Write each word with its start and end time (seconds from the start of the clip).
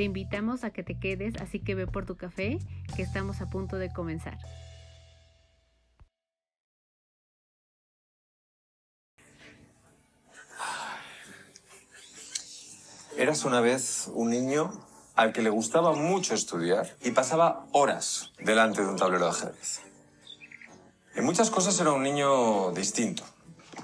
Te 0.00 0.04
invitamos 0.04 0.64
a 0.64 0.70
que 0.70 0.82
te 0.82 0.98
quedes, 0.98 1.34
así 1.42 1.60
que 1.60 1.74
ve 1.74 1.86
por 1.86 2.06
tu 2.06 2.16
café, 2.16 2.58
que 2.96 3.02
estamos 3.02 3.42
a 3.42 3.50
punto 3.50 3.76
de 3.76 3.92
comenzar. 3.92 4.38
Eras 13.18 13.44
una 13.44 13.60
vez 13.60 14.10
un 14.14 14.30
niño 14.30 14.72
al 15.16 15.34
que 15.34 15.42
le 15.42 15.50
gustaba 15.50 15.92
mucho 15.92 16.32
estudiar 16.32 16.88
y 17.02 17.10
pasaba 17.10 17.66
horas 17.72 18.32
delante 18.38 18.80
de 18.80 18.88
un 18.88 18.96
tablero 18.96 19.26
de 19.26 19.30
ajedrez. 19.32 19.82
En 21.14 21.26
muchas 21.26 21.50
cosas 21.50 21.78
era 21.78 21.92
un 21.92 22.02
niño 22.02 22.70
distinto. 22.70 23.22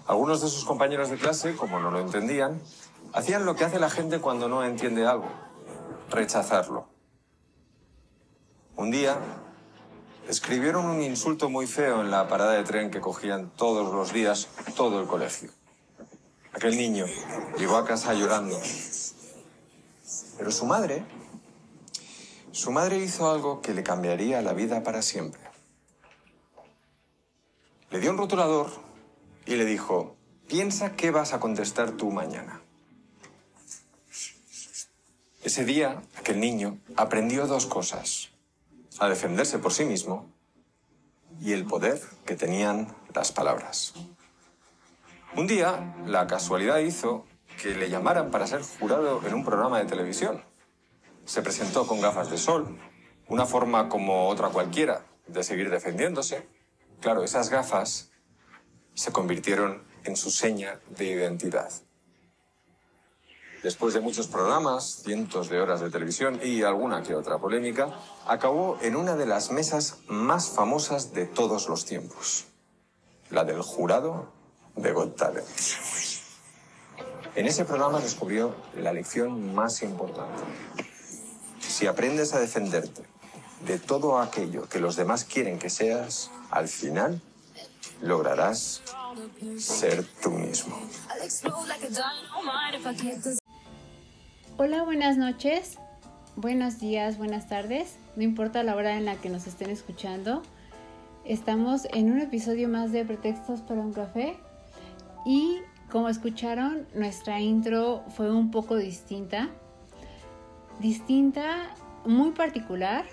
Algunos 0.06 0.40
de 0.40 0.48
sus 0.48 0.64
compañeros 0.64 1.10
de 1.10 1.18
clase, 1.18 1.54
como 1.56 1.78
no 1.78 1.90
lo 1.90 2.00
entendían, 2.00 2.58
hacían 3.12 3.44
lo 3.44 3.54
que 3.54 3.64
hace 3.64 3.78
la 3.78 3.90
gente 3.90 4.18
cuando 4.18 4.48
no 4.48 4.64
entiende 4.64 5.06
algo 5.06 5.45
rechazarlo. 6.10 6.88
Un 8.76 8.90
día 8.90 9.18
escribieron 10.28 10.86
un 10.86 11.02
insulto 11.02 11.48
muy 11.48 11.66
feo 11.66 12.00
en 12.00 12.10
la 12.10 12.28
parada 12.28 12.52
de 12.52 12.64
tren 12.64 12.90
que 12.90 13.00
cogían 13.00 13.50
todos 13.56 13.94
los 13.94 14.12
días 14.12 14.48
todo 14.76 15.00
el 15.00 15.06
colegio. 15.06 15.50
Aquel 16.52 16.76
niño 16.76 17.06
llegó 17.58 17.76
a 17.76 17.84
casa 17.84 18.14
llorando. 18.14 18.58
Pero 20.38 20.50
su 20.50 20.66
madre, 20.66 21.04
su 22.52 22.70
madre 22.70 22.98
hizo 22.98 23.30
algo 23.30 23.60
que 23.60 23.74
le 23.74 23.82
cambiaría 23.82 24.42
la 24.42 24.52
vida 24.52 24.82
para 24.82 25.02
siempre. 25.02 25.40
Le 27.90 28.00
dio 28.00 28.10
un 28.10 28.18
rotulador 28.18 28.68
y 29.46 29.54
le 29.54 29.64
dijo, 29.64 30.16
piensa 30.48 30.96
qué 30.96 31.10
vas 31.10 31.32
a 31.32 31.40
contestar 31.40 31.92
tú 31.92 32.10
mañana. 32.10 32.62
Ese 35.46 35.64
día, 35.64 36.02
aquel 36.18 36.40
niño 36.40 36.80
aprendió 36.96 37.46
dos 37.46 37.66
cosas. 37.66 38.30
A 38.98 39.08
defenderse 39.08 39.60
por 39.60 39.72
sí 39.72 39.84
mismo 39.84 40.28
y 41.40 41.52
el 41.52 41.64
poder 41.64 42.00
que 42.24 42.34
tenían 42.34 42.92
las 43.14 43.30
palabras. 43.30 43.94
Un 45.36 45.46
día, 45.46 45.94
la 46.04 46.26
casualidad 46.26 46.78
hizo 46.78 47.26
que 47.62 47.76
le 47.76 47.88
llamaran 47.88 48.32
para 48.32 48.48
ser 48.48 48.62
jurado 48.62 49.24
en 49.24 49.34
un 49.34 49.44
programa 49.44 49.78
de 49.78 49.84
televisión. 49.84 50.42
Se 51.26 51.42
presentó 51.42 51.86
con 51.86 52.00
gafas 52.00 52.28
de 52.28 52.38
sol, 52.38 52.76
una 53.28 53.46
forma 53.46 53.88
como 53.88 54.26
otra 54.26 54.48
cualquiera 54.48 55.06
de 55.28 55.44
seguir 55.44 55.70
defendiéndose. 55.70 56.48
Claro, 57.00 57.22
esas 57.22 57.50
gafas 57.50 58.10
se 58.94 59.12
convirtieron 59.12 59.84
en 60.02 60.16
su 60.16 60.32
seña 60.32 60.80
de 60.88 61.04
identidad. 61.04 61.70
Después 63.66 63.94
de 63.94 64.00
muchos 64.00 64.28
programas, 64.28 65.02
cientos 65.02 65.48
de 65.48 65.60
horas 65.60 65.80
de 65.80 65.90
televisión 65.90 66.38
y 66.40 66.62
alguna 66.62 67.02
que 67.02 67.16
otra 67.16 67.38
polémica, 67.38 67.98
acabó 68.24 68.78
en 68.80 68.94
una 68.94 69.16
de 69.16 69.26
las 69.26 69.50
mesas 69.50 69.96
más 70.06 70.50
famosas 70.50 71.12
de 71.14 71.26
todos 71.26 71.68
los 71.68 71.84
tiempos, 71.84 72.44
la 73.28 73.42
del 73.42 73.62
jurado 73.62 74.28
de 74.76 74.92
Got. 74.92 75.20
En 77.34 77.46
ese 77.46 77.64
programa 77.64 77.98
descubrió 77.98 78.54
la 78.76 78.92
lección 78.92 79.52
más 79.52 79.82
importante. 79.82 80.44
Si 81.58 81.88
aprendes 81.88 82.34
a 82.34 82.38
defenderte 82.38 83.02
de 83.66 83.80
todo 83.80 84.20
aquello 84.20 84.68
que 84.68 84.78
los 84.78 84.94
demás 84.94 85.24
quieren 85.24 85.58
que 85.58 85.70
seas, 85.70 86.30
al 86.52 86.68
final 86.68 87.20
lograrás 88.00 88.82
ser 89.58 90.06
tú 90.22 90.30
mismo. 90.30 90.78
Hola, 94.58 94.84
buenas 94.84 95.18
noches, 95.18 95.78
buenos 96.34 96.78
días, 96.78 97.18
buenas 97.18 97.46
tardes, 97.46 97.98
no 98.16 98.22
importa 98.22 98.62
la 98.62 98.74
hora 98.74 98.96
en 98.96 99.04
la 99.04 99.16
que 99.16 99.28
nos 99.28 99.46
estén 99.46 99.68
escuchando. 99.68 100.40
Estamos 101.26 101.86
en 101.92 102.10
un 102.10 102.20
episodio 102.22 102.66
más 102.66 102.90
de 102.90 103.04
Pretextos 103.04 103.60
para 103.60 103.82
un 103.82 103.92
café 103.92 104.38
y 105.26 105.58
como 105.90 106.08
escucharon, 106.08 106.86
nuestra 106.94 107.38
intro 107.38 108.02
fue 108.16 108.34
un 108.34 108.50
poco 108.50 108.76
distinta. 108.76 109.50
Distinta, 110.80 111.74
muy 112.06 112.30
particular. 112.30 113.04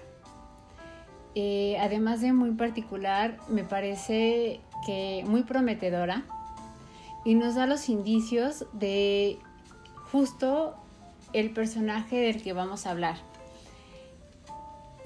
Eh, 1.35 1.75
además 1.81 2.21
de 2.21 2.31
muy 2.31 2.51
particular, 2.51 3.37
me 3.49 3.65
parece 3.65 4.61
que 4.85 5.25
muy 5.27 5.43
prometedora 5.43 6.23
y 7.25 7.35
nos 7.35 7.55
da 7.55 7.67
los 7.67 7.89
indicios 7.89 8.65
de 8.71 9.39
justo 10.09 10.77
el 11.33 11.51
personaje 11.51 12.17
del 12.17 12.41
que 12.41 12.53
vamos 12.53 12.85
a 12.85 12.91
hablar. 12.91 13.17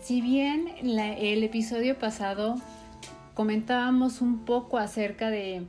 Si 0.01 0.21
bien 0.21 0.67
el 0.83 1.43
episodio 1.43 1.97
pasado 1.97 2.55
comentábamos 3.33 4.21
un 4.21 4.45
poco 4.45 4.77
acerca 4.77 5.29
de 5.29 5.63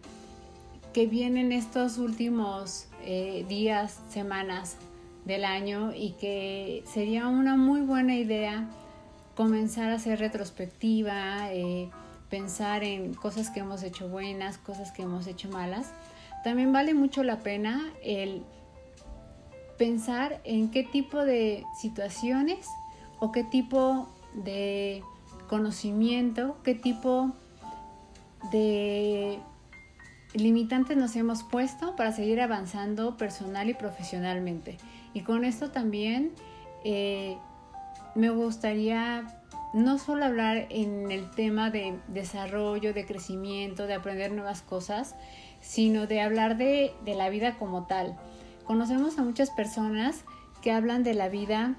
que 0.92 1.06
vienen 1.06 1.52
estos 1.52 1.98
últimos 1.98 2.86
eh, 3.04 3.44
días, 3.48 4.00
semanas 4.10 4.76
del 5.24 5.44
año 5.44 5.92
y 5.94 6.12
que 6.12 6.82
sería 6.86 7.28
una 7.28 7.56
muy 7.56 7.80
buena 7.82 8.16
idea 8.16 8.66
comenzar 9.36 9.90
a 9.90 9.96
hacer 9.96 10.18
retrospectiva, 10.18 11.52
eh, 11.52 11.90
pensar 12.30 12.82
en 12.84 13.14
cosas 13.14 13.50
que 13.50 13.60
hemos 13.60 13.82
hecho 13.82 14.08
buenas, 14.08 14.58
cosas 14.58 14.90
que 14.90 15.02
hemos 15.02 15.26
hecho 15.26 15.48
malas. 15.48 15.92
También 16.44 16.72
vale 16.72 16.94
mucho 16.94 17.22
la 17.22 17.40
pena 17.40 17.92
el 18.02 18.42
pensar 19.78 20.40
en 20.44 20.70
qué 20.70 20.82
tipo 20.82 21.24
de 21.24 21.64
situaciones 21.74 22.66
o 23.20 23.32
qué 23.32 23.44
tipo 23.44 24.08
de 24.34 25.02
conocimiento, 25.48 26.56
qué 26.62 26.74
tipo 26.74 27.30
de 28.52 29.38
limitantes 30.34 30.96
nos 30.96 31.16
hemos 31.16 31.42
puesto 31.42 31.96
para 31.96 32.12
seguir 32.12 32.40
avanzando 32.40 33.16
personal 33.16 33.70
y 33.70 33.74
profesionalmente. 33.74 34.76
Y 35.14 35.22
con 35.22 35.44
esto 35.44 35.70
también 35.70 36.32
eh, 36.84 37.38
me 38.14 38.30
gustaría 38.30 39.42
no 39.72 39.98
solo 39.98 40.24
hablar 40.24 40.66
en 40.70 41.10
el 41.10 41.30
tema 41.30 41.70
de 41.70 41.98
desarrollo, 42.08 42.94
de 42.94 43.06
crecimiento, 43.06 43.86
de 43.86 43.94
aprender 43.94 44.32
nuevas 44.32 44.62
cosas, 44.62 45.14
sino 45.60 46.06
de 46.06 46.20
hablar 46.20 46.56
de, 46.56 46.92
de 47.04 47.14
la 47.14 47.28
vida 47.30 47.56
como 47.58 47.86
tal 47.86 48.16
Conocemos 48.68 49.18
a 49.18 49.24
muchas 49.24 49.48
personas 49.48 50.24
que 50.60 50.72
hablan 50.72 51.02
de 51.02 51.14
la 51.14 51.30
vida 51.30 51.74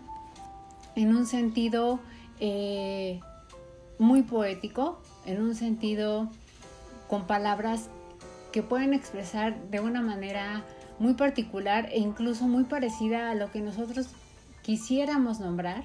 en 0.96 1.16
un 1.16 1.28
sentido 1.28 2.00
eh, 2.40 3.20
muy 4.00 4.24
poético, 4.24 5.00
en 5.28 5.40
un 5.40 5.54
sentido 5.54 6.32
con 7.08 7.28
palabras 7.28 7.92
que 8.52 8.64
pueden 8.64 8.96
expresar 8.96 9.70
de 9.70 9.82
una 9.82 10.02
manera 10.02 10.64
muy 10.98 11.14
particular 11.14 11.90
e 11.92 12.00
incluso 12.00 12.48
muy 12.48 12.64
parecida 12.64 13.30
a 13.30 13.36
lo 13.36 13.52
que 13.52 13.62
nosotros 13.62 14.08
quisiéramos 14.64 15.40
nombrar. 15.40 15.84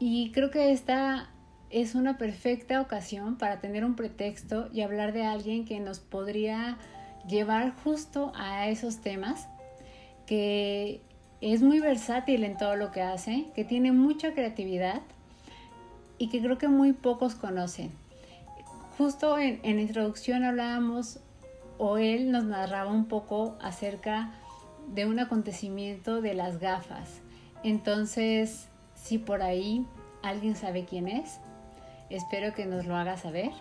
Y 0.00 0.32
creo 0.32 0.50
que 0.50 0.72
esta 0.72 1.30
es 1.70 1.94
una 1.94 2.18
perfecta 2.18 2.80
ocasión 2.80 3.38
para 3.38 3.60
tener 3.60 3.84
un 3.84 3.94
pretexto 3.94 4.70
y 4.72 4.80
hablar 4.80 5.12
de 5.12 5.24
alguien 5.24 5.64
que 5.64 5.78
nos 5.78 6.00
podría 6.00 6.78
llevar 7.28 7.76
justo 7.84 8.32
a 8.34 8.66
esos 8.66 8.96
temas 9.02 9.46
que 10.28 11.00
es 11.40 11.62
muy 11.62 11.80
versátil 11.80 12.44
en 12.44 12.58
todo 12.58 12.76
lo 12.76 12.90
que 12.90 13.00
hace, 13.00 13.46
que 13.54 13.64
tiene 13.64 13.92
mucha 13.92 14.34
creatividad 14.34 15.00
y 16.18 16.28
que 16.28 16.42
creo 16.42 16.58
que 16.58 16.68
muy 16.68 16.92
pocos 16.92 17.34
conocen. 17.34 17.90
Justo 18.98 19.38
en, 19.38 19.62
la 19.62 19.80
introducción 19.80 20.44
hablábamos 20.44 21.20
o 21.78 21.96
él 21.96 22.30
nos 22.30 22.44
narraba 22.44 22.92
un 22.92 23.06
poco 23.06 23.56
acerca 23.62 24.34
de 24.88 25.06
un 25.06 25.18
acontecimiento 25.18 26.20
de 26.20 26.34
las 26.34 26.58
gafas. 26.58 27.22
Entonces, 27.62 28.68
si 28.94 29.16
por 29.16 29.40
ahí 29.40 29.86
alguien 30.22 30.56
sabe 30.56 30.84
quién 30.84 31.08
es, 31.08 31.40
espero 32.10 32.52
que 32.52 32.66
nos 32.66 32.84
lo 32.84 32.96
haga 32.96 33.16
saber. 33.16 33.52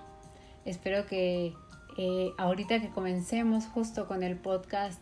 Espero 0.66 1.06
que 1.06 1.54
eh, 1.98 2.31
ahorita 2.38 2.81
que 2.81 2.90
comencemos 2.90 3.68
justo 3.68 4.06
con 4.06 4.22
el 4.22 4.36
podcast 4.36 5.00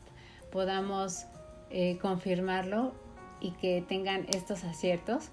podamos 0.52 1.26
eh, 1.70 1.98
confirmarlo 2.02 2.94
y 3.42 3.52
que 3.52 3.84
tengan 3.88 4.26
estos 4.34 4.64
aciertos. 4.64 5.30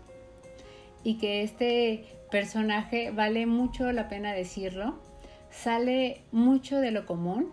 y 1.04 1.14
que 1.18 1.42
este 1.42 2.04
personaje 2.30 3.10
vale 3.10 3.46
mucho 3.46 3.90
la 3.90 4.08
pena 4.08 4.32
decirlo, 4.32 5.00
sale 5.50 6.22
mucho 6.30 6.78
de 6.78 6.92
lo 6.92 7.06
común 7.06 7.50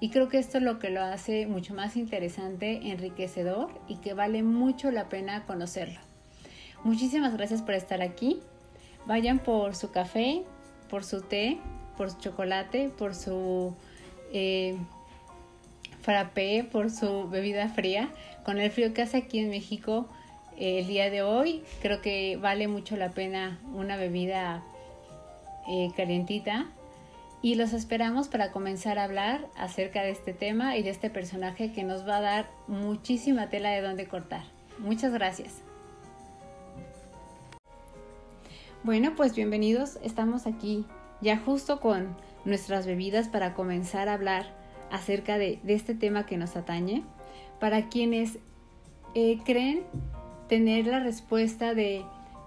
y 0.00 0.10
creo 0.10 0.28
que 0.28 0.38
esto 0.38 0.58
es 0.58 0.64
lo 0.64 0.78
que 0.78 0.90
lo 0.90 1.02
hace 1.02 1.46
mucho 1.46 1.74
más 1.74 1.96
interesante, 1.96 2.90
enriquecedor 2.90 3.70
y 3.86 3.96
que 3.96 4.14
vale 4.14 4.42
mucho 4.42 4.90
la 4.90 5.08
pena 5.08 5.44
conocerlo. 5.46 6.00
Muchísimas 6.84 7.34
gracias 7.34 7.60
por 7.60 7.74
estar 7.74 8.00
aquí. 8.00 8.40
Vayan 9.06 9.38
por 9.38 9.74
su 9.74 9.90
café, 9.90 10.42
por 10.88 11.04
su 11.04 11.20
té, 11.20 11.58
por 11.96 12.10
su 12.10 12.18
chocolate, 12.18 12.88
por 12.88 13.14
su 13.14 13.74
eh, 14.32 14.76
frappé, 16.10 16.64
por 16.64 16.90
su 16.90 17.28
bebida 17.28 17.68
fría. 17.68 18.10
Con 18.44 18.58
el 18.58 18.70
frío 18.72 18.92
que 18.92 19.02
hace 19.02 19.18
aquí 19.18 19.38
en 19.38 19.48
México 19.48 20.08
eh, 20.56 20.80
el 20.80 20.88
día 20.88 21.08
de 21.08 21.22
hoy, 21.22 21.62
creo 21.82 22.02
que 22.02 22.36
vale 22.36 22.66
mucho 22.66 22.96
la 22.96 23.10
pena 23.10 23.60
una 23.74 23.96
bebida 23.96 24.64
eh, 25.68 25.90
calientita. 25.96 26.66
Y 27.42 27.54
los 27.54 27.72
esperamos 27.72 28.26
para 28.26 28.50
comenzar 28.50 28.98
a 28.98 29.04
hablar 29.04 29.46
acerca 29.56 30.02
de 30.02 30.10
este 30.10 30.32
tema 30.32 30.76
y 30.76 30.82
de 30.82 30.90
este 30.90 31.10
personaje 31.10 31.72
que 31.72 31.84
nos 31.84 32.06
va 32.06 32.16
a 32.16 32.20
dar 32.20 32.50
muchísima 32.66 33.48
tela 33.48 33.70
de 33.70 33.80
dónde 33.80 34.06
cortar. 34.08 34.42
Muchas 34.78 35.12
gracias. 35.12 35.62
Bueno, 38.82 39.14
pues 39.16 39.36
bienvenidos. 39.36 39.98
Estamos 40.02 40.48
aquí 40.48 40.84
ya 41.20 41.38
justo 41.38 41.78
con 41.78 42.16
nuestras 42.44 42.84
bebidas 42.84 43.28
para 43.28 43.54
comenzar 43.54 44.08
a 44.08 44.14
hablar 44.14 44.59
acerca 44.90 45.38
de, 45.38 45.60
este 45.66 45.94
tema 45.94 46.26
que 46.26 46.36
nos 46.36 46.56
atañe. 46.56 47.02
Para 47.58 47.88
quienes 47.88 48.38
eh, 49.14 49.38
creen 49.44 49.82
tener 50.48 50.86
la 50.86 51.00
respuesta 51.00 51.74
de 51.74 52.04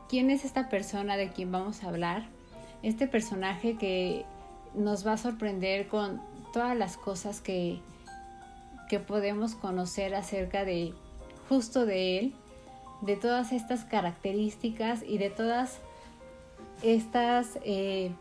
quién 0.10 0.30
es 0.30 0.46
esta 0.46 0.70
persona 0.70 1.18
de 1.18 1.30
quien 1.30 1.52
vamos 1.52 1.84
a 1.84 1.90
hablar, 1.90 2.26
este 2.82 3.08
personaje 3.08 3.78
que 3.78 4.26
nos 4.74 5.06
va 5.06 5.14
a 5.14 5.18
sorprender 5.18 5.88
con 5.88 6.22
todas 6.52 6.76
las 6.76 6.98
cosas 6.98 7.42
que, 7.42 7.80
que 8.90 9.00
podemos 9.00 9.56
conocer 9.56 10.16
acerca 10.16 10.66
de 10.66 10.94
justo 11.50 11.86
de 11.86 12.20
él, 12.20 12.34
de 13.02 13.16
todas 13.16 13.52
estas 13.52 13.84
características 13.86 15.04
y 15.04 15.18
de 15.18 15.30
todas 15.30 15.80
estas 16.82 17.60
eh, 17.64 18.12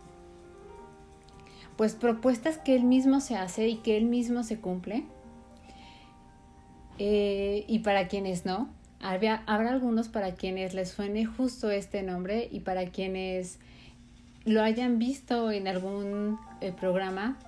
pues 1.76 1.94
propuestas 1.94 2.58
que 2.58 2.74
él 2.74 2.84
mismo 2.84 3.20
se 3.20 3.36
hace 3.36 3.68
y 3.68 3.76
que 3.76 3.96
él 3.96 4.04
mismo 4.04 4.42
se 4.42 4.58
cumple. 4.58 5.04
Eh, 6.98 7.64
y 7.68 7.80
para 7.80 8.08
quienes 8.08 8.44
no, 8.44 8.68
habrá, 9.00 9.42
algunos 9.46 10.08
para 10.08 10.34
quienes 10.34 10.74
les 10.74 10.90
suene 10.90 11.24
justo 11.24 11.70
este 11.70 12.02
nombre 12.02 12.48
y 12.50 12.60
para 12.60 12.86
quienes 12.86 13.58
lo 14.44 14.62
hayan 14.62 14.98
visto 14.98 15.50
en 15.50 15.68
algún 15.68 16.38
eh, 16.60 16.72
programa, 16.72 17.38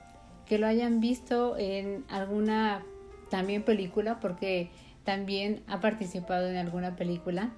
que 0.46 0.58
lo 0.58 0.66
hayan 0.66 1.00
visto 1.00 1.56
en 1.58 2.04
alguna 2.08 2.82
también 3.30 3.62
película, 3.62 4.20
porque 4.20 4.70
también 5.04 5.62
ha 5.66 5.80
participado 5.80 6.48
en 6.48 6.56
alguna 6.56 6.96
película. 6.96 7.50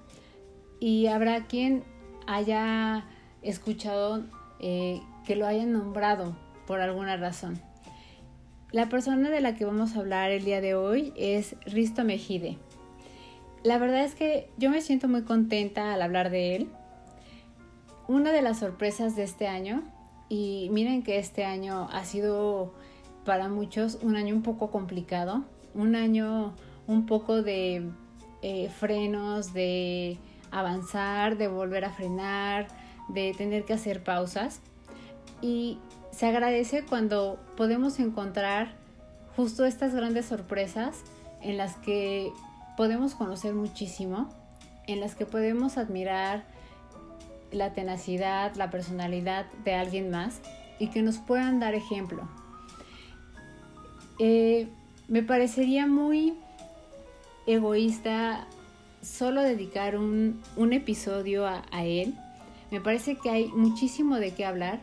Y 0.79 1.07
habrá 1.07 1.47
quien 1.47 1.83
haya 2.27 3.05
escuchado 3.41 4.23
eh, 4.59 5.01
que 5.25 5.35
lo 5.35 5.47
hayan 5.47 5.71
nombrado 5.71 6.35
por 6.67 6.81
alguna 6.81 7.17
razón. 7.17 7.59
La 8.71 8.89
persona 8.89 9.29
de 9.29 9.39
la 9.39 9.55
que 9.55 9.65
vamos 9.65 9.95
a 9.95 9.99
hablar 9.99 10.29
el 10.29 10.43
día 10.43 10.59
de 10.59 10.75
hoy 10.75 11.13
es 11.15 11.55
Risto 11.65 12.03
Mejide. 12.03 12.57
La 13.63 13.77
verdad 13.77 14.03
es 14.03 14.13
que 14.13 14.49
yo 14.57 14.69
me 14.69 14.81
siento 14.81 15.07
muy 15.07 15.23
contenta 15.23 15.93
al 15.93 16.01
hablar 16.01 16.29
de 16.29 16.55
él. 16.55 16.69
Una 18.07 18.31
de 18.31 18.41
las 18.41 18.59
sorpresas 18.59 19.15
de 19.15 19.23
este 19.23 19.47
año, 19.47 19.83
y 20.29 20.69
miren 20.71 21.01
que 21.01 21.17
este 21.17 21.45
año 21.45 21.87
ha 21.91 22.03
sido 22.03 22.73
para 23.25 23.47
muchos 23.47 23.99
un 24.01 24.15
año 24.15 24.35
un 24.35 24.43
poco 24.43 24.69
complicado, 24.69 25.45
un 25.73 25.95
año 25.95 26.53
un 26.87 27.05
poco 27.05 27.41
de 27.41 27.89
eh, 28.41 28.69
frenos, 28.69 29.53
de 29.53 30.17
avanzar, 30.51 31.37
de 31.37 31.47
volver 31.47 31.85
a 31.85 31.91
frenar, 31.91 32.67
de 33.09 33.33
tener 33.37 33.63
que 33.63 33.73
hacer 33.73 34.03
pausas. 34.03 34.61
Y 35.41 35.79
se 36.17 36.25
agradece 36.25 36.83
cuando 36.83 37.37
podemos 37.55 37.99
encontrar 37.99 38.73
justo 39.35 39.65
estas 39.65 39.93
grandes 39.93 40.25
sorpresas 40.25 41.03
en 41.43 41.57
las 41.57 41.75
que 41.75 42.31
podemos 42.75 43.13
conocer 43.13 43.53
muchísimo, 43.53 44.27
en 44.87 44.99
las 44.99 45.13
que 45.13 45.27
podemos 45.27 45.77
admirar 45.77 46.43
la 47.51 47.73
tenacidad, 47.73 48.55
la 48.55 48.71
personalidad 48.71 49.45
de 49.63 49.75
alguien 49.75 50.09
más 50.09 50.41
y 50.79 50.87
que 50.87 51.03
nos 51.03 51.19
puedan 51.19 51.59
dar 51.59 51.75
ejemplo. 51.75 52.27
Eh, 54.17 54.67
me 55.07 55.21
parecería 55.21 55.85
muy 55.85 56.33
egoísta 57.45 58.47
solo 59.03 59.43
dedicar 59.43 59.95
un, 59.97 60.41
episodio 60.73 61.45
a 61.45 61.85
él 61.85 62.15
me 62.71 62.81
parece 62.81 63.15
que 63.15 63.29
hay 63.29 63.47
muchísimo 63.47 64.17
de 64.17 64.33
qué 64.33 64.45
hablar 64.45 64.79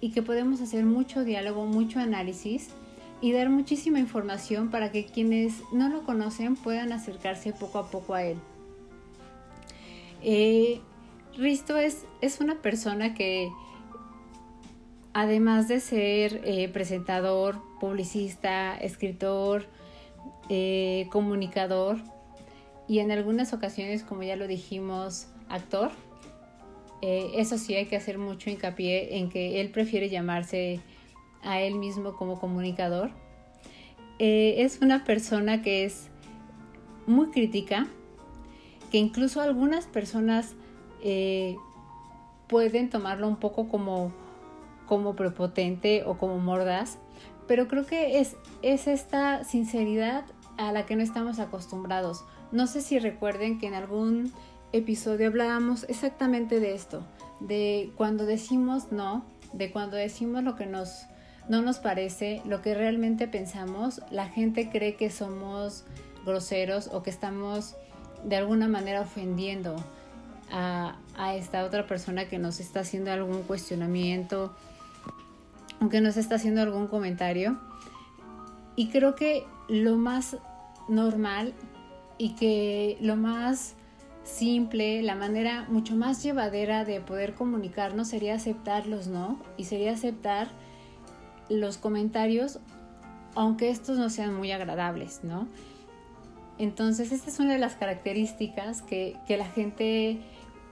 y 0.00 0.10
que 0.10 0.22
podemos 0.22 0.60
hacer 0.60 0.84
mucho 0.84 1.24
diálogo, 1.24 1.66
mucho 1.66 1.98
análisis 2.00 2.70
y 3.20 3.32
dar 3.32 3.50
muchísima 3.50 3.98
información 3.98 4.70
para 4.70 4.92
que 4.92 5.04
quienes 5.04 5.62
no 5.72 5.88
lo 5.88 6.04
conocen 6.04 6.56
puedan 6.56 6.92
acercarse 6.92 7.52
poco 7.52 7.78
a 7.78 7.90
poco 7.90 8.14
a 8.14 8.22
él. 8.22 8.38
Eh, 10.22 10.80
Risto 11.36 11.76
es, 11.76 12.04
es, 12.20 12.40
una 12.40 12.56
persona 12.56 13.14
que, 13.14 13.48
además 15.12 15.68
de 15.68 15.80
ser 15.80 16.40
eh, 16.44 16.68
presentador, 16.68 17.60
publicista, 17.80 18.76
escritor, 18.76 19.66
eh, 20.48 21.06
comunicador 21.10 21.98
y 22.88 23.00
en 23.00 23.12
algunas 23.12 23.52
ocasiones, 23.52 24.02
como 24.02 24.22
ya 24.22 24.34
lo 24.34 24.48
dijimos, 24.48 25.28
actor, 25.48 25.90
eh, 27.00 27.32
eso 27.34 27.58
sí 27.58 27.74
hay 27.74 27.86
que 27.86 27.96
hacer 27.96 28.18
mucho 28.18 28.50
hincapié 28.50 29.18
en 29.18 29.28
que 29.28 29.60
él 29.60 29.70
prefiere 29.70 30.08
llamarse 30.08 30.80
a 31.42 31.60
él 31.60 31.76
mismo 31.76 32.16
como 32.16 32.40
comunicador. 32.40 33.10
Eh, 34.18 34.56
es 34.58 34.80
una 34.80 35.04
persona 35.04 35.62
que 35.62 35.84
es 35.84 36.08
muy 37.06 37.28
crítica, 37.30 37.86
que 38.90 38.98
incluso 38.98 39.40
algunas 39.40 39.86
personas 39.86 40.54
eh, 41.02 41.56
pueden 42.48 42.90
tomarlo 42.90 43.28
un 43.28 43.36
poco 43.36 43.68
como, 43.68 44.12
como 44.86 45.14
prepotente 45.14 46.02
o 46.04 46.18
como 46.18 46.38
mordaz, 46.38 46.98
pero 47.46 47.68
creo 47.68 47.86
que 47.86 48.18
es, 48.18 48.36
es 48.62 48.88
esta 48.88 49.44
sinceridad 49.44 50.24
a 50.56 50.72
la 50.72 50.84
que 50.84 50.96
no 50.96 51.02
estamos 51.02 51.38
acostumbrados. 51.38 52.24
No 52.50 52.66
sé 52.66 52.80
si 52.80 52.98
recuerden 52.98 53.58
que 53.58 53.68
en 53.68 53.74
algún 53.74 54.32
episodio 54.72 55.28
hablábamos 55.28 55.84
exactamente 55.88 56.60
de 56.60 56.74
esto, 56.74 57.02
de 57.40 57.92
cuando 57.96 58.26
decimos 58.26 58.92
no, 58.92 59.24
de 59.52 59.70
cuando 59.70 59.96
decimos 59.96 60.42
lo 60.42 60.56
que 60.56 60.66
nos 60.66 61.06
no 61.48 61.62
nos 61.62 61.78
parece, 61.78 62.42
lo 62.44 62.60
que 62.60 62.74
realmente 62.74 63.26
pensamos, 63.26 64.02
la 64.10 64.28
gente 64.28 64.68
cree 64.68 64.96
que 64.96 65.08
somos 65.08 65.84
groseros 66.26 66.88
o 66.92 67.02
que 67.02 67.08
estamos 67.08 67.74
de 68.22 68.36
alguna 68.36 68.68
manera 68.68 69.00
ofendiendo 69.00 69.74
a, 70.50 70.98
a 71.16 71.34
esta 71.36 71.64
otra 71.64 71.86
persona 71.86 72.28
que 72.28 72.38
nos 72.38 72.60
está 72.60 72.80
haciendo 72.80 73.12
algún 73.12 73.44
cuestionamiento 73.44 74.54
o 75.80 75.88
que 75.88 76.02
nos 76.02 76.18
está 76.18 76.34
haciendo 76.34 76.60
algún 76.60 76.86
comentario. 76.86 77.58
Y 78.76 78.90
creo 78.90 79.14
que 79.14 79.46
lo 79.68 79.96
más 79.96 80.36
normal 80.88 81.54
y 82.18 82.34
que 82.34 82.98
lo 83.00 83.16
más 83.16 83.74
simple, 84.28 85.02
la 85.02 85.14
manera 85.14 85.66
mucho 85.68 85.96
más 85.96 86.22
llevadera 86.22 86.84
de 86.84 87.00
poder 87.00 87.34
comunicarnos 87.34 88.08
sería 88.08 88.34
aceptar 88.34 88.86
los 88.86 89.08
no 89.08 89.40
y 89.56 89.64
sería 89.64 89.92
aceptar 89.92 90.48
los 91.48 91.78
comentarios, 91.78 92.60
aunque 93.34 93.70
estos 93.70 93.96
no 93.96 94.10
sean 94.10 94.34
muy 94.34 94.52
agradables, 94.52 95.20
¿no? 95.22 95.48
Entonces, 96.58 97.12
esta 97.12 97.30
es 97.30 97.38
una 97.38 97.54
de 97.54 97.58
las 97.58 97.76
características 97.76 98.82
que, 98.82 99.16
que 99.26 99.36
la 99.36 99.46
gente, 99.46 100.18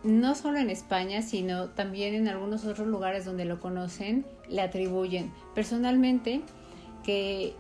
no 0.05 0.35
solo 0.35 0.59
en 0.59 0.69
España, 0.69 1.23
sino 1.23 1.71
también 1.71 2.15
en 2.15 2.29
algunos 2.29 2.65
otros 2.65 2.87
lugares 2.87 3.25
donde 3.25 3.45
lo 3.45 3.61
conocen, 3.61 4.27
le 4.49 4.61
atribuyen. 4.61 5.33
Personalmente, 5.55 6.43
que 7.05 7.55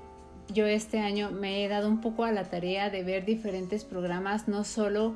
yo 0.53 0.67
este 0.67 0.99
año 0.99 1.31
me 1.31 1.65
he 1.65 1.69
dado 1.69 1.89
un 1.89 2.01
poco 2.01 2.25
a 2.25 2.33
la 2.33 2.45
tarea 2.45 2.91
de 2.91 3.03
ver 3.03 3.25
diferentes 3.25 3.85
programas, 3.85 4.49
no 4.49 4.65
solo 4.65 5.15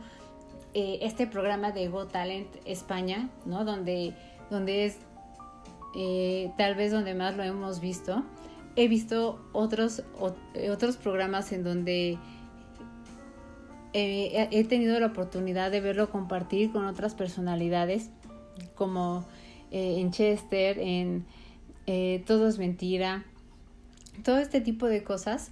eh, 0.74 0.98
este 1.02 1.26
programa 1.26 1.72
de 1.72 1.88
Go 1.88 2.06
Talent 2.06 2.48
España, 2.64 3.28
¿no? 3.44 3.64
Donde, 3.64 4.14
donde 4.50 4.86
es 4.86 4.98
eh, 5.96 6.52
tal 6.56 6.74
vez 6.74 6.92
donde 6.92 7.14
más 7.14 7.36
lo 7.36 7.42
hemos 7.42 7.80
visto. 7.80 8.24
He 8.76 8.86
visto 8.88 9.40
otros, 9.52 10.04
otros 10.18 10.96
programas 10.96 11.52
en 11.52 11.64
donde 11.64 12.18
eh, 13.92 14.48
he 14.52 14.64
tenido 14.64 15.00
la 15.00 15.06
oportunidad 15.06 15.72
de 15.72 15.80
verlo 15.80 16.10
compartir 16.10 16.70
con 16.70 16.86
otras 16.86 17.14
personalidades, 17.14 18.10
como 18.76 19.24
eh, 19.72 19.96
en 19.98 20.12
Chester, 20.12 20.78
en 20.78 21.26
eh, 21.86 22.22
Todo 22.26 22.46
es 22.46 22.58
Mentira, 22.58 23.24
todo 24.22 24.38
este 24.38 24.60
tipo 24.60 24.86
de 24.86 25.02
cosas. 25.02 25.50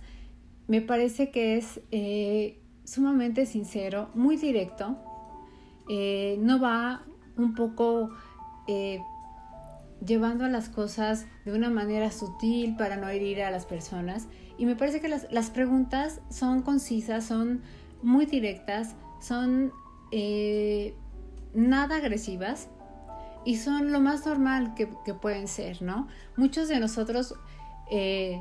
Me 0.69 0.83
parece 0.83 1.31
que 1.31 1.57
es 1.57 1.81
sumamente 2.85 3.47
sincero, 3.47 4.11
muy 4.15 4.37
directo, 4.37 4.97
no 5.89 6.61
va 6.61 7.03
un 7.37 7.55
poco 7.55 8.11
llevando 10.05 10.45
a 10.45 10.49
las 10.49 10.69
cosas 10.69 11.27
de 11.45 11.53
una 11.53 11.71
manera 11.71 12.11
sutil 12.11 12.77
para 12.77 12.97
no 12.97 13.09
herir 13.09 13.43
a 13.43 13.51
las 13.51 13.67
personas. 13.67 14.29
Y 14.57 14.67
me 14.67 14.77
parece 14.77 15.01
que 15.01 15.09
las, 15.09 15.27
las 15.31 15.51
preguntas 15.51 16.21
son 16.31 16.63
concisas, 16.63 17.25
son 17.25 17.63
muy 18.03 18.27
directas, 18.27 18.95
son 19.21 19.73
eh, 20.11 20.95
nada 21.55 21.97
agresivas 21.97 22.69
y 23.45 23.57
son 23.57 23.93
lo 23.93 24.01
más 24.01 24.27
normal 24.27 24.75
que, 24.75 24.87
pueden 24.87 25.49
ser, 25.49 25.83
¿no? 25.83 26.09
Muchos 26.37 26.69
de 26.69 26.81
nosotros, 26.81 27.35
eh, 27.91 28.41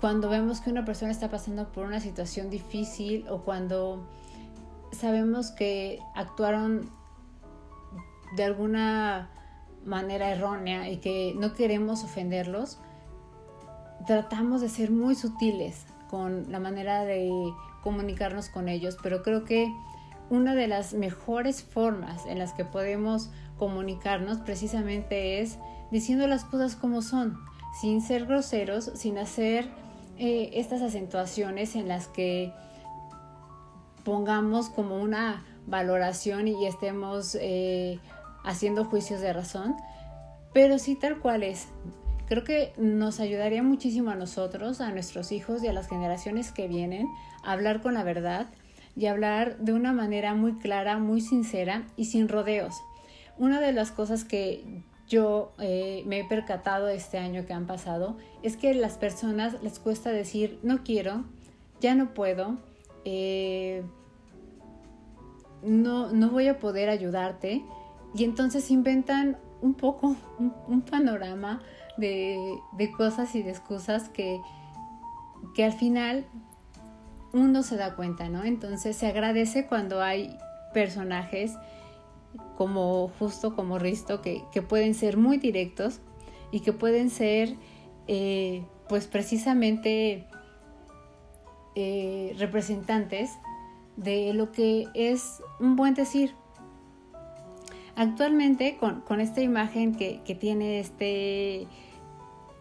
cuando 0.00 0.28
vemos 0.28 0.60
que 0.60 0.70
una 0.70 0.84
persona 0.84 1.12
está 1.12 1.30
pasando 1.30 1.70
por 1.72 1.86
una 1.86 2.00
situación 2.00 2.50
difícil 2.50 3.26
o 3.28 3.42
cuando 3.42 4.08
sabemos 4.92 5.50
que 5.50 5.98
actuaron 6.14 6.90
de 8.36 8.44
alguna 8.44 9.30
manera 9.84 10.30
errónea 10.30 10.88
y 10.90 10.98
que 10.98 11.34
no 11.36 11.54
queremos 11.54 12.04
ofenderlos, 12.04 12.78
tratamos 14.06 14.60
de 14.60 14.68
ser 14.68 14.90
muy 14.90 15.14
sutiles 15.14 15.86
con 16.08 16.50
la 16.50 16.60
manera 16.60 17.04
de 17.04 17.30
comunicarnos 17.82 18.48
con 18.48 18.68
ellos, 18.68 18.96
pero 19.02 19.22
creo 19.22 19.44
que 19.44 19.72
una 20.30 20.54
de 20.54 20.68
las 20.68 20.94
mejores 20.94 21.62
formas 21.62 22.26
en 22.26 22.38
las 22.38 22.52
que 22.52 22.64
podemos 22.64 23.30
comunicarnos 23.58 24.38
precisamente 24.38 25.40
es 25.40 25.58
diciendo 25.90 26.26
las 26.26 26.44
cosas 26.44 26.74
como 26.76 27.02
son, 27.02 27.38
sin 27.80 28.00
ser 28.00 28.26
groseros, 28.26 28.90
sin 28.94 29.18
hacer 29.18 29.68
eh, 30.18 30.50
estas 30.54 30.82
acentuaciones 30.82 31.76
en 31.76 31.88
las 31.88 32.08
que 32.08 32.52
pongamos 34.04 34.68
como 34.70 34.96
una 35.00 35.44
valoración 35.66 36.48
y 36.48 36.66
estemos 36.66 37.36
eh, 37.40 37.98
haciendo 38.44 38.84
juicios 38.84 39.20
de 39.20 39.32
razón, 39.32 39.76
pero 40.52 40.78
sí 40.78 40.96
tal 40.96 41.18
cual 41.18 41.42
es. 41.42 41.68
Creo 42.26 42.44
que 42.44 42.72
nos 42.78 43.20
ayudaría 43.20 43.62
muchísimo 43.62 44.10
a 44.10 44.14
nosotros, 44.14 44.80
a 44.80 44.90
nuestros 44.90 45.32
hijos 45.32 45.62
y 45.62 45.68
a 45.68 45.72
las 45.72 45.88
generaciones 45.88 46.50
que 46.50 46.68
vienen 46.68 47.06
a 47.44 47.52
hablar 47.52 47.82
con 47.82 47.94
la 47.94 48.04
verdad 48.04 48.48
y 48.96 49.06
hablar 49.06 49.58
de 49.58 49.72
una 49.72 49.92
manera 49.92 50.34
muy 50.34 50.54
clara, 50.54 50.98
muy 50.98 51.20
sincera 51.20 51.86
y 51.96 52.06
sin 52.06 52.28
rodeos. 52.28 52.74
Una 53.38 53.60
de 53.60 53.72
las 53.72 53.90
cosas 53.90 54.24
que 54.24 54.82
yo 55.08 55.52
eh, 55.58 56.04
me 56.06 56.20
he 56.20 56.24
percatado 56.24 56.88
este 56.88 57.18
año 57.18 57.44
que 57.44 57.52
han 57.52 57.66
pasado 57.66 58.16
es 58.42 58.56
que 58.56 58.70
a 58.70 58.74
las 58.74 58.96
personas 58.96 59.62
les 59.62 59.78
cuesta 59.78 60.10
decir 60.10 60.58
no 60.62 60.84
quiero, 60.84 61.24
ya 61.80 61.94
no 61.94 62.14
puedo, 62.14 62.58
eh, 63.04 63.82
no, 65.62 66.12
no 66.12 66.30
voy 66.30 66.48
a 66.48 66.58
poder 66.58 66.88
ayudarte 66.88 67.64
y 68.14 68.24
entonces 68.24 68.70
inventan 68.70 69.38
un 69.60 69.74
poco 69.74 70.16
un, 70.68 70.82
panorama 70.82 71.62
de, 71.96 72.58
cosas 72.96 73.34
y 73.34 73.42
de 73.42 73.50
excusas 73.50 74.08
que, 74.08 74.40
que 75.54 75.64
al 75.64 75.72
final 75.72 76.26
uno 77.32 77.62
se 77.62 77.76
da 77.76 77.94
cuenta, 77.94 78.28
¿no? 78.28 78.44
Entonces 78.44 78.96
se 78.96 79.06
agradece 79.06 79.66
cuando 79.66 80.02
hay 80.02 80.36
personajes 80.74 81.54
como 82.56 83.10
justo 83.18 83.54
como 83.54 83.78
Risto 83.78 84.20
que, 84.20 84.42
pueden 84.68 84.94
ser 84.94 85.16
muy 85.16 85.38
directos 85.38 86.00
y 86.50 86.60
que 86.60 86.72
pueden 86.72 87.10
ser 87.10 87.54
eh, 88.06 88.64
pues 88.88 89.06
precisamente 89.06 90.26
eh, 91.74 92.34
representantes 92.38 93.30
de 93.96 94.32
lo 94.32 94.52
que 94.52 94.88
es 94.94 95.42
un 95.60 95.76
buen 95.76 95.94
decir, 95.94 96.34
Actualmente 97.94 98.78
con, 98.78 99.20
esta 99.20 99.42
imagen 99.42 99.94
que, 99.94 100.36
tiene 100.40 100.80
este 100.80 101.66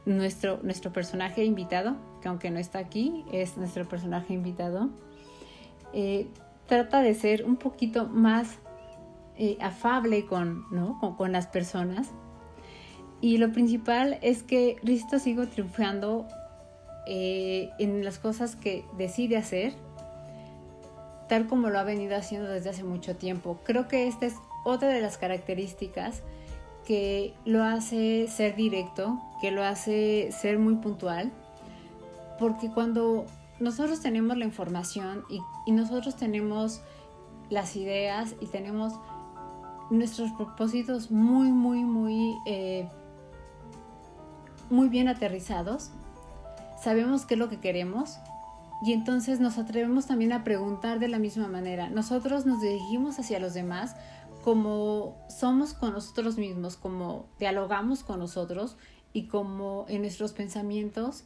nuestro, 0.06 0.60
nuestro 0.62 0.92
personaje 0.92 1.46
invitado, 1.46 1.96
que 2.22 2.28
aunque 2.28 2.52
no 2.52 2.60
está 2.60 2.80
aquí, 2.80 3.24
es 3.32 3.56
nuestro 3.56 3.88
personaje 3.88 4.34
invitado, 4.34 4.90
eh, 5.94 6.28
trata 6.68 7.02
de 7.02 7.14
ser 7.14 7.46
un 7.46 7.56
poquito 7.56 8.08
más 8.08 8.58
eh, 9.38 9.58
afable 9.62 10.26
con, 10.26 10.66
con, 11.18 11.32
las 11.32 11.48
personas. 11.48 12.10
Y 13.22 13.38
lo 13.38 13.54
principal 13.54 14.18
es 14.22 14.44
que 14.44 14.78
Risto 14.84 15.18
sigue 15.18 15.46
triunfando 15.48 16.28
eh, 17.08 17.70
en 17.80 18.04
las 18.04 18.20
cosas 18.20 18.56
que 18.56 18.86
decide 18.98 19.38
hacer, 19.38 19.74
tal 21.28 21.48
como 21.48 21.70
lo 21.70 21.80
ha 21.80 21.84
venido 21.84 22.16
haciendo 22.16 22.50
desde 22.50 22.70
hace 22.70 22.84
mucho 22.84 23.16
tiempo. 23.16 23.60
Creo 23.64 23.88
que 23.88 24.08
este 24.08 24.28
es 24.28 24.36
otra 24.64 24.90
de 24.90 25.02
las 25.02 25.18
características 25.18 26.22
que 26.86 27.34
lo 27.46 27.64
hace 27.64 28.28
ser 28.28 28.56
directo, 28.56 29.20
que 29.40 29.52
lo 29.52 29.64
hace 29.64 30.30
ser 30.32 30.60
muy 30.60 30.76
puntual, 30.76 31.32
porque 32.40 32.70
cuando 32.70 33.26
nosotros 33.60 34.02
tenemos 34.02 34.38
la 34.38 34.46
información 34.46 35.24
y, 35.30 35.72
nosotros 35.72 36.16
tenemos 36.16 36.82
las 37.50 37.76
ideas 37.76 38.36
y 38.42 38.48
tenemos 38.48 38.94
nuestros 39.90 40.32
propósitos 40.32 41.12
muy, 41.12 41.52
muy, 41.52 41.84
muy, 41.84 42.36
eh, 42.46 42.90
muy 44.70 44.90
bien 44.90 45.08
aterrizados, 45.08 45.92
sabemos 46.82 47.26
qué 47.26 47.36
es 47.36 47.40
lo 47.40 47.50
que 47.50 47.60
queremos 47.60 48.18
y 48.84 48.94
entonces 48.94 49.40
nos 49.40 49.58
atrevemos 49.58 50.08
también 50.08 50.34
a 50.34 50.44
preguntar 50.44 51.00
de 51.00 51.08
la 51.08 51.20
misma 51.20 51.48
manera. 51.48 51.90
Nosotros 51.90 52.46
nos 52.46 52.62
dirigimos 52.62 53.20
hacia 53.20 53.40
los 53.40 53.54
demás 53.54 53.96
como 54.44 55.18
somos 55.30 55.74
con 55.74 55.94
nosotros 55.94 56.38
mismos, 56.38 56.78
como 56.78 57.28
dialogamos 57.40 58.04
con 58.04 58.20
nosotros 58.20 58.76
y 59.14 59.28
como 59.28 59.86
en 59.88 60.02
nuestros 60.02 60.34
pensamientos 60.34 61.26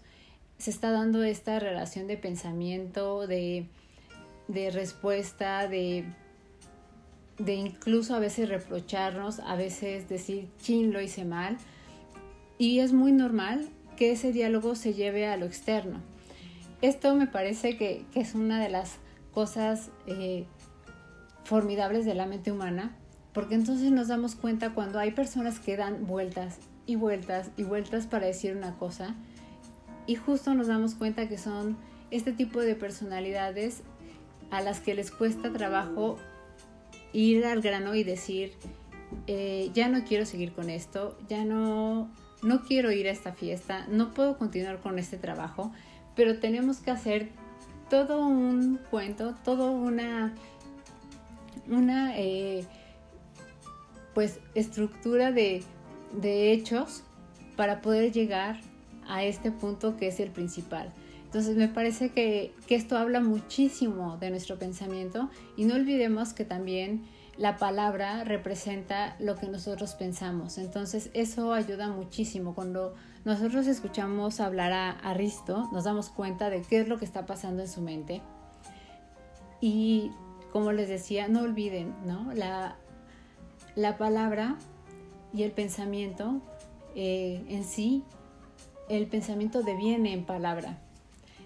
se 0.58 0.70
está 0.70 0.92
dando 0.92 1.24
esta 1.24 1.60
relación 1.60 2.08
de 2.08 2.18
pensamiento, 2.18 3.28
de, 3.28 3.70
respuesta, 4.74 5.68
de, 5.68 6.06
de 7.38 7.54
incluso 7.54 8.16
a 8.16 8.20
veces 8.20 8.50
reprocharnos, 8.50 9.40
a 9.40 9.56
veces 9.56 10.10
decir, 10.10 10.50
chin, 10.60 10.92
lo 10.92 11.02
hice 11.02 11.26
mal. 11.26 11.58
Y 12.58 12.80
es 12.80 12.94
muy 12.94 13.12
normal 13.12 13.70
que 13.96 14.12
ese 14.12 14.32
diálogo 14.32 14.76
se 14.76 14.94
lleve 14.94 15.28
a 15.28 15.38
lo 15.38 15.46
externo. 15.46 16.02
Esto 16.82 17.16
me 17.16 17.28
parece 17.28 17.78
que, 17.78 18.06
es 18.14 18.36
una 18.36 18.62
de 18.62 18.70
las 18.70 18.98
cosas 19.32 19.90
eh, 20.08 20.46
formidables 21.44 22.06
de 22.06 22.16
la 22.16 22.26
mente 22.26 22.52
humana, 22.52 22.96
porque 23.34 23.56
entonces 23.56 23.92
nos 23.92 24.08
damos 24.08 24.36
cuenta 24.36 24.74
cuando 24.74 25.00
hay 25.00 25.12
personas 25.12 25.60
que 25.60 25.78
dan 25.78 26.06
vueltas 26.06 26.58
y 26.86 26.96
vueltas 26.96 27.52
y 27.58 27.64
vueltas 27.64 28.08
para 28.08 28.28
decir 28.28 28.56
una 28.56 28.78
cosa 28.78 29.16
y 30.08 30.16
justo 30.16 30.54
nos 30.54 30.68
damos 30.68 30.96
cuenta 30.96 31.28
que 31.28 31.38
son 31.38 31.78
este 32.12 32.32
tipo 32.32 32.62
de 32.62 32.76
personalidades 32.76 33.82
a 34.52 34.62
las 34.62 34.80
que 34.80 34.94
les 34.94 35.12
cuesta 35.12 35.52
trabajo 35.52 36.18
ir 37.14 37.46
al 37.46 37.62
grano 37.62 37.96
y 37.96 38.04
decir, 38.04 38.54
eh, 39.28 39.72
ya 39.74 39.90
no 39.90 40.04
quiero 40.04 40.26
seguir 40.26 40.54
con 40.54 40.70
esto, 40.70 41.18
ya 41.28 41.44
no, 41.44 42.12
no 42.46 42.62
quiero 42.62 42.92
ir 42.92 43.08
a 43.08 43.12
esta 43.12 43.34
fiesta, 43.34 43.86
no 43.90 44.14
puedo 44.14 44.38
continuar 44.38 44.80
con 44.80 45.00
este 45.00 45.18
trabajo, 45.18 45.72
pero 46.16 46.40
tenemos 46.40 46.78
que 46.78 46.92
hacer 46.92 47.30
todo 47.90 48.26
un 48.26 48.80
cuento, 48.90 49.36
todo 49.44 49.72
una, 49.72 50.34
una 51.68 52.18
eh, 52.18 52.66
pues 54.14 54.40
estructura 54.54 55.32
de, 55.32 55.64
hechos 56.24 57.04
para 57.58 57.82
poder 57.82 58.12
llegar 58.12 58.62
a 59.08 59.24
este 59.24 59.52
punto 59.52 59.98
que 59.98 60.08
es 60.08 60.20
el 60.20 60.32
principal. 60.32 60.94
Entonces 61.26 61.58
me 61.58 61.68
parece 61.68 62.10
que, 62.10 62.54
esto 62.70 62.98
habla 62.98 63.20
muchísimo 63.20 64.18
de 64.18 64.30
nuestro 64.30 64.58
pensamiento 64.58 65.30
y 65.58 65.66
no 65.66 65.76
olvidemos 65.76 66.34
que 66.34 66.46
también 66.46 67.04
la 67.38 67.58
palabra 67.58 68.24
representa 68.24 69.16
lo 69.20 69.36
que 69.36 69.48
nosotros 69.48 69.94
pensamos. 69.96 70.58
Entonces 70.58 71.10
eso 71.14 71.54
ayuda 71.54 71.90
muchísimo. 71.90 72.56
Cuando 72.56 72.96
nosotros 73.26 73.68
escuchamos 73.68 74.40
hablar 74.40 74.72
a 74.72 74.92
Aristo, 74.92 75.70
nos 75.74 75.84
damos 75.84 76.10
cuenta 76.10 76.50
de 76.50 76.62
qué 76.62 76.80
es 76.80 76.88
lo 76.88 76.98
que 76.98 77.06
está 77.06 77.26
pasando 77.26 77.62
en 77.62 77.68
su 77.68 77.82
mente. 77.82 78.22
Y 79.60 80.12
como 80.54 80.72
les 80.72 80.88
decía, 80.88 81.28
no 81.28 81.42
olviden, 81.42 81.94
¿no? 82.06 82.34
La, 82.34 82.78
la 83.76 83.98
palabra 83.98 84.56
y 85.34 85.44
el 85.44 85.52
pensamiento 85.52 86.42
eh, 86.96 87.44
en 87.50 87.66
sí, 87.66 88.04
el 88.88 89.08
pensamiento 89.08 89.62
deviene 89.62 90.14
en 90.14 90.26
palabra. 90.26 90.80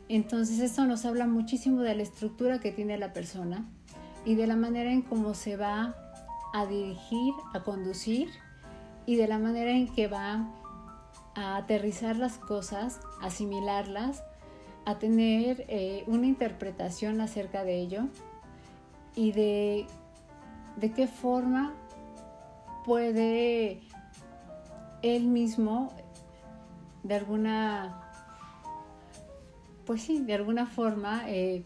Entonces 0.07 0.59
esto 0.59 0.85
nos 0.85 1.05
habla 1.05 1.25
muchísimo 1.25 1.81
de 1.81 1.95
la 1.95 2.03
estructura 2.03 2.59
que 2.59 2.71
tiene 2.71 2.97
la 2.97 3.13
persona 3.13 3.67
y 4.25 4.35
de 4.35 4.47
la 4.47 4.55
manera 4.55 4.91
en 4.91 5.01
cómo 5.01 5.33
se 5.33 5.55
va 5.55 5.95
a 6.53 6.65
dirigir, 6.65 7.33
a 7.53 7.61
conducir 7.61 8.29
y 9.05 9.15
de 9.15 9.27
la 9.27 9.39
manera 9.39 9.71
en 9.71 9.87
que 9.87 10.07
va 10.07 10.47
a 11.35 11.57
aterrizar 11.57 12.15
las 12.15 12.37
cosas, 12.37 12.99
asimilarlas, 13.21 14.23
a 14.85 14.97
tener 14.97 15.65
eh, 15.67 16.03
una 16.07 16.25
interpretación 16.25 17.21
acerca 17.21 17.63
de 17.63 17.79
ello 17.79 18.03
y 19.15 19.31
de, 19.31 19.87
de 20.77 20.91
qué 20.91 21.07
forma 21.07 21.73
puede 22.85 23.81
él 25.01 25.27
mismo 25.27 25.93
de 27.03 27.15
alguna 27.15 28.09
pues 29.85 30.03
sí, 30.03 30.19
de 30.19 30.35
alguna 30.35 30.67
forma 30.67 31.23
eh, 31.27 31.63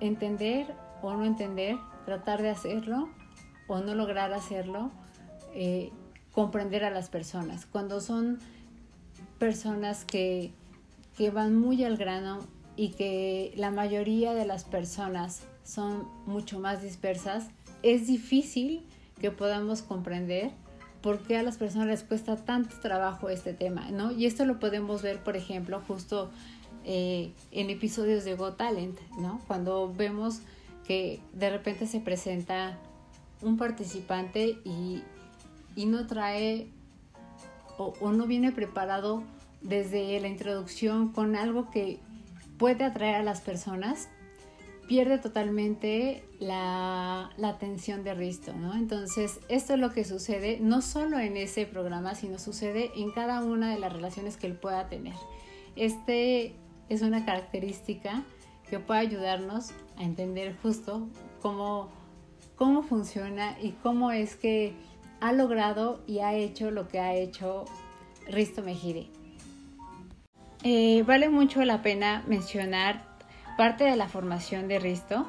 entender 0.00 0.74
o 1.04 1.14
no 1.14 1.24
entender, 1.24 1.76
tratar 2.04 2.42
de 2.42 2.50
hacerlo 2.50 3.08
o 3.66 3.78
no 3.80 3.94
lograr 3.94 4.32
hacerlo, 4.32 4.90
eh, 5.54 5.90
comprender 6.32 6.84
a 6.84 6.90
las 6.90 7.08
personas. 7.08 7.66
Cuando 7.66 8.00
son 8.00 8.38
personas 9.38 10.04
que, 10.04 10.52
que 11.16 11.30
van 11.30 11.56
muy 11.56 11.84
al 11.84 11.96
grano 11.96 12.40
y 12.76 12.90
que 12.90 13.52
la 13.56 13.70
mayoría 13.70 14.34
de 14.34 14.46
las 14.46 14.64
personas 14.64 15.42
son 15.62 16.08
mucho 16.26 16.58
más 16.58 16.82
dispersas, 16.82 17.48
es 17.82 18.06
difícil 18.06 18.84
que 19.20 19.30
podamos 19.30 19.82
comprender 19.82 20.50
por 21.02 21.18
qué 21.18 21.36
a 21.36 21.42
las 21.42 21.58
personas 21.58 21.88
les 21.88 22.02
cuesta 22.02 22.36
tanto 22.36 22.76
trabajo 22.80 23.28
este 23.28 23.52
tema, 23.52 23.90
¿no? 23.90 24.10
Y 24.10 24.24
esto 24.24 24.46
lo 24.46 24.58
podemos 24.58 25.02
ver, 25.02 25.22
por 25.22 25.36
ejemplo, 25.36 25.82
justo 25.86 26.30
eh, 26.84 27.32
en 27.50 27.70
episodios 27.70 28.24
de 28.24 28.34
Go 28.34 28.54
Talent, 28.54 28.98
¿no? 29.18 29.40
Cuando 29.46 29.92
vemos 29.94 30.40
que 30.86 31.20
de 31.32 31.50
repente 31.50 31.86
se 31.86 32.00
presenta 32.00 32.78
un 33.42 33.56
participante 33.56 34.58
y, 34.64 35.02
no 35.86 36.06
trae 36.06 36.68
o, 37.78 38.12
no 38.12 38.26
viene 38.26 38.52
preparado 38.52 39.24
desde 39.60 40.20
la 40.20 40.28
introducción 40.28 41.08
con 41.08 41.36
algo 41.36 41.70
que 41.70 41.98
puede 42.58 42.84
atraer 42.84 43.16
a 43.16 43.22
las 43.22 43.40
personas, 43.40 44.08
pierde 44.86 45.18
totalmente 45.18 46.22
la, 46.38 47.30
la 47.38 47.48
atención 47.48 48.04
de 48.04 48.14
Risto, 48.14 48.52
¿no? 48.52 48.74
Entonces, 48.74 49.40
esto 49.48 49.74
es 49.74 49.80
lo 49.80 49.92
que 49.92 50.04
sucede 50.04 50.58
no 50.60 50.82
solo 50.82 51.18
en 51.18 51.36
ese 51.36 51.66
programa, 51.66 52.14
sino 52.14 52.38
sucede 52.38 52.90
en 52.94 53.10
cada 53.10 53.42
una 53.42 53.70
de 53.70 53.78
las 53.78 53.92
relaciones 53.92 54.36
que 54.36 54.46
él 54.46 54.54
pueda 54.54 54.88
tener. 54.88 55.14
Este 55.74 56.54
es 56.88 57.02
una 57.02 57.24
característica 57.24 58.22
que 58.74 58.80
puede 58.80 58.98
ayudarnos 58.98 59.70
a 59.96 60.02
entender 60.02 60.56
justo 60.60 61.06
cómo, 61.40 61.92
cómo 62.56 62.82
funciona 62.82 63.56
y 63.62 63.70
cómo 63.70 64.10
es 64.10 64.34
que 64.34 64.72
ha 65.20 65.30
logrado 65.30 66.02
y 66.08 66.18
ha 66.18 66.34
hecho 66.34 66.72
lo 66.72 66.88
que 66.88 66.98
ha 66.98 67.14
hecho 67.14 67.66
Risto 68.26 68.62
Mejide. 68.62 69.06
Eh, 70.64 71.04
vale 71.06 71.28
mucho 71.28 71.64
la 71.64 71.82
pena 71.82 72.24
mencionar 72.26 73.04
parte 73.56 73.84
de 73.84 73.94
la 73.94 74.08
formación 74.08 74.66
de 74.66 74.80
Risto. 74.80 75.24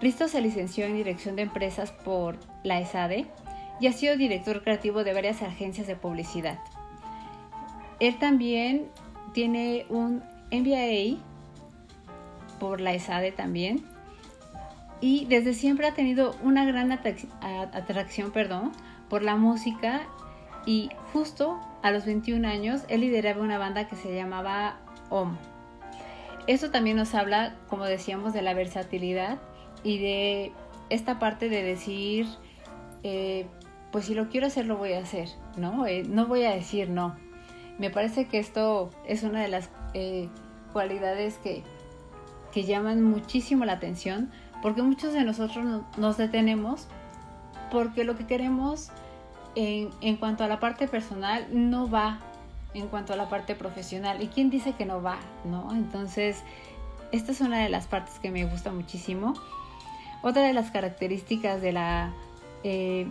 Risto 0.00 0.26
se 0.26 0.40
licenció 0.40 0.84
en 0.86 0.96
Dirección 0.96 1.36
de 1.36 1.42
Empresas 1.42 1.92
por 1.92 2.38
la 2.64 2.80
ESADE 2.80 3.28
y 3.78 3.86
ha 3.86 3.92
sido 3.92 4.16
director 4.16 4.64
creativo 4.64 5.04
de 5.04 5.14
varias 5.14 5.42
agencias 5.42 5.86
de 5.86 5.94
publicidad. 5.94 6.58
Él 8.00 8.18
también 8.18 8.88
tiene 9.32 9.86
un 9.90 10.24
MBA 10.50 11.29
por 12.60 12.80
la 12.80 12.94
ESADE 12.94 13.32
también. 13.32 13.84
Y 15.00 15.24
desde 15.24 15.54
siempre 15.54 15.88
ha 15.88 15.94
tenido 15.94 16.36
una 16.44 16.64
gran 16.64 16.92
atracción 16.92 18.30
perdón, 18.30 18.70
por 19.08 19.22
la 19.22 19.34
música 19.34 20.02
y 20.64 20.90
justo 21.12 21.58
a 21.82 21.90
los 21.90 22.04
21 22.04 22.46
años 22.46 22.82
él 22.88 23.00
lideraba 23.00 23.42
una 23.42 23.58
banda 23.58 23.88
que 23.88 23.96
se 23.96 24.14
llamaba 24.14 24.78
OM. 25.08 25.36
Eso 26.46 26.70
también 26.70 26.96
nos 26.96 27.14
habla, 27.14 27.56
como 27.68 27.84
decíamos, 27.84 28.32
de 28.32 28.42
la 28.42 28.54
versatilidad 28.54 29.38
y 29.82 29.98
de 29.98 30.52
esta 30.90 31.18
parte 31.18 31.48
de 31.48 31.62
decir, 31.62 32.26
eh, 33.02 33.46
pues 33.92 34.06
si 34.06 34.14
lo 34.14 34.28
quiero 34.28 34.46
hacer, 34.46 34.66
lo 34.66 34.76
voy 34.76 34.92
a 34.92 35.00
hacer, 35.00 35.28
¿no? 35.56 35.86
Eh, 35.86 36.04
no 36.06 36.26
voy 36.26 36.44
a 36.44 36.50
decir 36.50 36.90
no. 36.90 37.16
Me 37.78 37.90
parece 37.90 38.26
que 38.26 38.38
esto 38.38 38.90
es 39.06 39.22
una 39.22 39.40
de 39.40 39.48
las 39.48 39.70
eh, 39.94 40.28
cualidades 40.72 41.38
que, 41.38 41.62
que, 42.52 42.64
llaman 42.64 43.02
muchísimo 43.02 43.64
la 43.64 43.74
atención, 43.74 44.30
porque 44.62 44.82
muchos 44.82 45.12
de 45.12 45.24
nosotros 45.24 45.82
nos 45.96 46.16
detenemos 46.16 46.86
porque 47.70 48.04
lo 48.04 48.16
que 48.16 48.26
queremos 48.26 48.90
en, 49.54 49.90
en, 50.00 50.16
cuanto 50.16 50.44
a 50.44 50.48
la 50.48 50.60
parte 50.60 50.88
personal 50.88 51.46
no 51.52 51.88
va 51.88 52.18
en 52.74 52.88
cuanto 52.88 53.12
a 53.12 53.16
la 53.16 53.28
parte 53.28 53.54
profesional. 53.54 54.22
¿Y 54.22 54.28
quién 54.28 54.50
dice 54.50 54.72
que 54.72 54.84
no 54.84 55.02
va? 55.02 55.18
¿no? 55.44 55.72
Entonces, 55.72 56.42
esta 57.12 57.32
es 57.32 57.40
una 57.40 57.58
de 57.58 57.68
las 57.68 57.86
partes 57.86 58.18
que 58.18 58.30
me 58.30 58.44
gusta 58.44 58.72
muchísimo. 58.72 59.34
Otra 60.22 60.42
de 60.42 60.52
las 60.52 60.70
características 60.70 61.62
de 61.62 61.72
la 61.72 62.12
eh, 62.62 63.08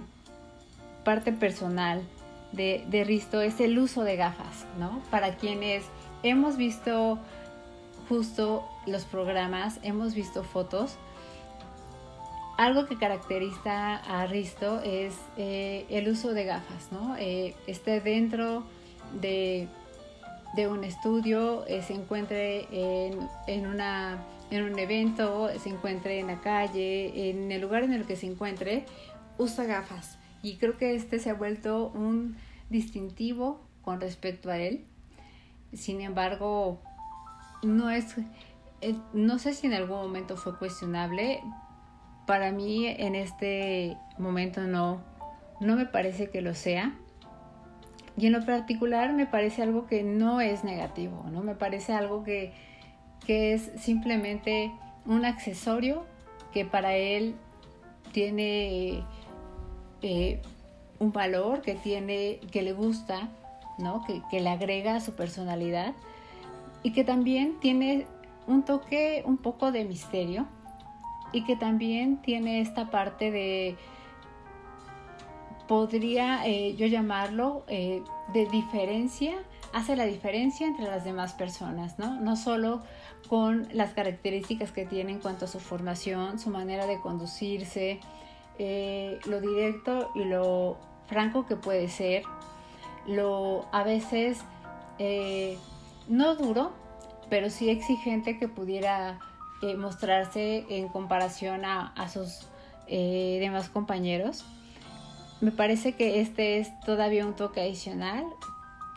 parte 1.04 1.32
personal 1.32 2.04
de, 2.52 3.04
Risto 3.06 3.42
es 3.42 3.60
el 3.60 3.78
uso 3.80 4.04
de 4.04 4.16
gafas, 4.16 4.66
¿no? 4.80 5.02
Para 5.12 5.36
quienes 5.36 5.84
hemos 6.24 6.58
visto 6.58 7.20
justo 8.08 8.68
los 8.92 9.06
programas, 9.06 9.80
hemos 9.84 10.14
visto 10.14 10.44
fotos, 10.44 10.98
algo 12.60 12.88
que 12.88 12.98
caracteriza 12.98 13.96
a 13.96 14.28
Risto 14.28 14.82
es 14.82 15.16
eh, 15.38 15.86
el 15.90 16.10
uso 16.10 16.34
de 16.34 16.44
gafas, 16.44 16.92
¿no? 16.92 17.16
Eh, 17.18 17.56
esté 17.68 18.02
dentro 18.02 18.66
de, 19.22 19.70
un 20.70 20.84
estudio, 20.84 21.66
eh, 21.68 21.82
se 21.82 21.94
encuentre 21.94 22.68
en, 23.48 23.66
una, 23.66 24.26
en 24.52 24.64
un 24.64 24.78
evento, 24.78 25.50
se 25.58 25.70
encuentre 25.70 26.20
en 26.20 26.28
la 26.28 26.42
calle, 26.42 27.30
en 27.30 27.50
el 27.50 27.62
lugar 27.62 27.84
en 27.84 27.94
el 27.94 28.06
que 28.06 28.18
se 28.18 28.26
encuentre, 28.26 28.86
usa 29.38 29.64
gafas. 29.64 30.18
Y 30.44 30.58
creo 30.58 30.78
que 30.78 30.96
este 30.96 31.20
se 31.20 31.30
ha 31.30 31.36
vuelto 31.36 31.94
un 31.96 32.36
distintivo 32.70 33.62
con 33.84 34.02
respecto 34.02 34.52
a 34.52 34.58
él. 34.58 34.84
Sin 35.72 36.02
embargo, 36.02 36.82
no 37.64 37.90
es, 37.90 38.16
eh, 38.82 38.96
no 39.14 39.40
sé 39.40 39.54
si 39.54 39.68
en 39.68 39.74
algún 39.74 39.98
momento 39.98 40.38
fue 40.38 40.58
cuestionable. 40.58 41.42
Para 42.26 42.52
mí 42.52 42.88
en 42.88 43.16
este 43.16 43.98
momento 44.18 44.62
no, 44.62 45.02
no 45.60 45.76
me 45.76 45.86
parece 45.86 46.30
que 46.30 46.42
lo 46.42 46.54
sea. 46.56 46.94
Y 48.18 48.28
en 48.28 48.34
lo 48.34 48.46
particular 48.46 49.14
me 49.14 49.26
parece 49.26 49.62
algo 49.62 49.88
que 49.88 50.04
no 50.04 50.42
es 50.42 50.64
negativo, 50.64 51.26
¿no? 51.32 51.42
Me 51.42 51.56
parece 51.56 51.94
algo 51.94 52.24
que, 52.24 52.54
que 53.26 53.54
es 53.54 53.72
simplemente 53.78 54.72
un 55.06 55.26
accesorio 55.26 56.06
que 56.54 56.66
para 56.66 56.96
él 56.96 57.36
tiene 58.12 59.04
eh, 60.02 60.42
un 61.00 61.12
valor, 61.14 61.62
que 61.62 61.76
tiene, 61.76 62.40
que 62.52 62.62
le 62.62 62.74
gusta, 62.74 63.30
¿no? 63.78 64.04
Que, 64.06 64.22
que 64.30 64.42
le 64.42 64.50
agrega 64.50 64.96
a 64.96 65.00
su 65.00 65.14
personalidad 65.14 65.94
y 66.84 66.92
que 66.92 67.04
también 67.04 67.60
tiene 67.60 68.06
un 68.50 68.64
toque 68.64 69.24
un 69.26 69.38
poco 69.38 69.72
de 69.72 69.86
misterio 69.86 70.48
y 71.32 71.44
que 71.44 71.56
también 71.56 72.22
tiene 72.22 72.62
esta 72.62 72.90
parte 72.90 73.32
de 73.32 73.78
podría 75.68 76.48
eh, 76.48 76.76
yo 76.76 76.88
llamarlo 76.88 77.64
eh, 77.68 78.02
de 78.34 78.48
diferencia, 78.48 79.36
hace 79.72 79.96
la 79.96 80.06
diferencia 80.06 80.66
entre 80.66 80.86
las 80.86 81.04
demás 81.04 81.34
personas, 81.34 82.00
¿no? 82.00 82.20
No 82.20 82.36
solo 82.36 82.82
con 83.28 83.68
las 83.72 83.94
características 83.94 84.72
que 84.72 84.86
tiene 84.86 85.12
en 85.12 85.20
cuanto 85.20 85.46
a 85.46 85.48
su 85.48 85.60
formación, 85.60 86.40
su 86.40 86.50
manera 86.50 86.88
de 86.88 87.00
conducirse, 87.00 88.00
eh, 88.58 89.20
lo 89.28 89.40
directo 89.42 90.10
y 90.16 90.24
lo 90.24 90.78
franco 91.06 91.46
que 91.46 91.56
puede 91.56 91.88
ser, 91.88 92.24
lo 93.06 93.68
a 93.72 93.84
veces 93.84 94.40
no 96.08 96.36
duro, 96.36 96.72
pero 97.30 97.50
sí 97.50 97.70
exigente 97.70 98.38
que 98.38 98.48
pudiera 98.48 99.20
mostrarse 99.78 100.66
en 100.70 100.88
comparación 100.88 101.66
a, 101.66 101.88
a 101.88 102.08
sus 102.08 102.48
demás 102.88 103.70
compañeros 103.70 104.46
me 105.42 105.52
parece 105.52 105.94
que 105.94 106.20
este 106.20 106.60
es 106.60 106.78
todavía 106.82 107.26
un 107.26 107.34
toque 107.34 107.62
adicional 107.62 108.26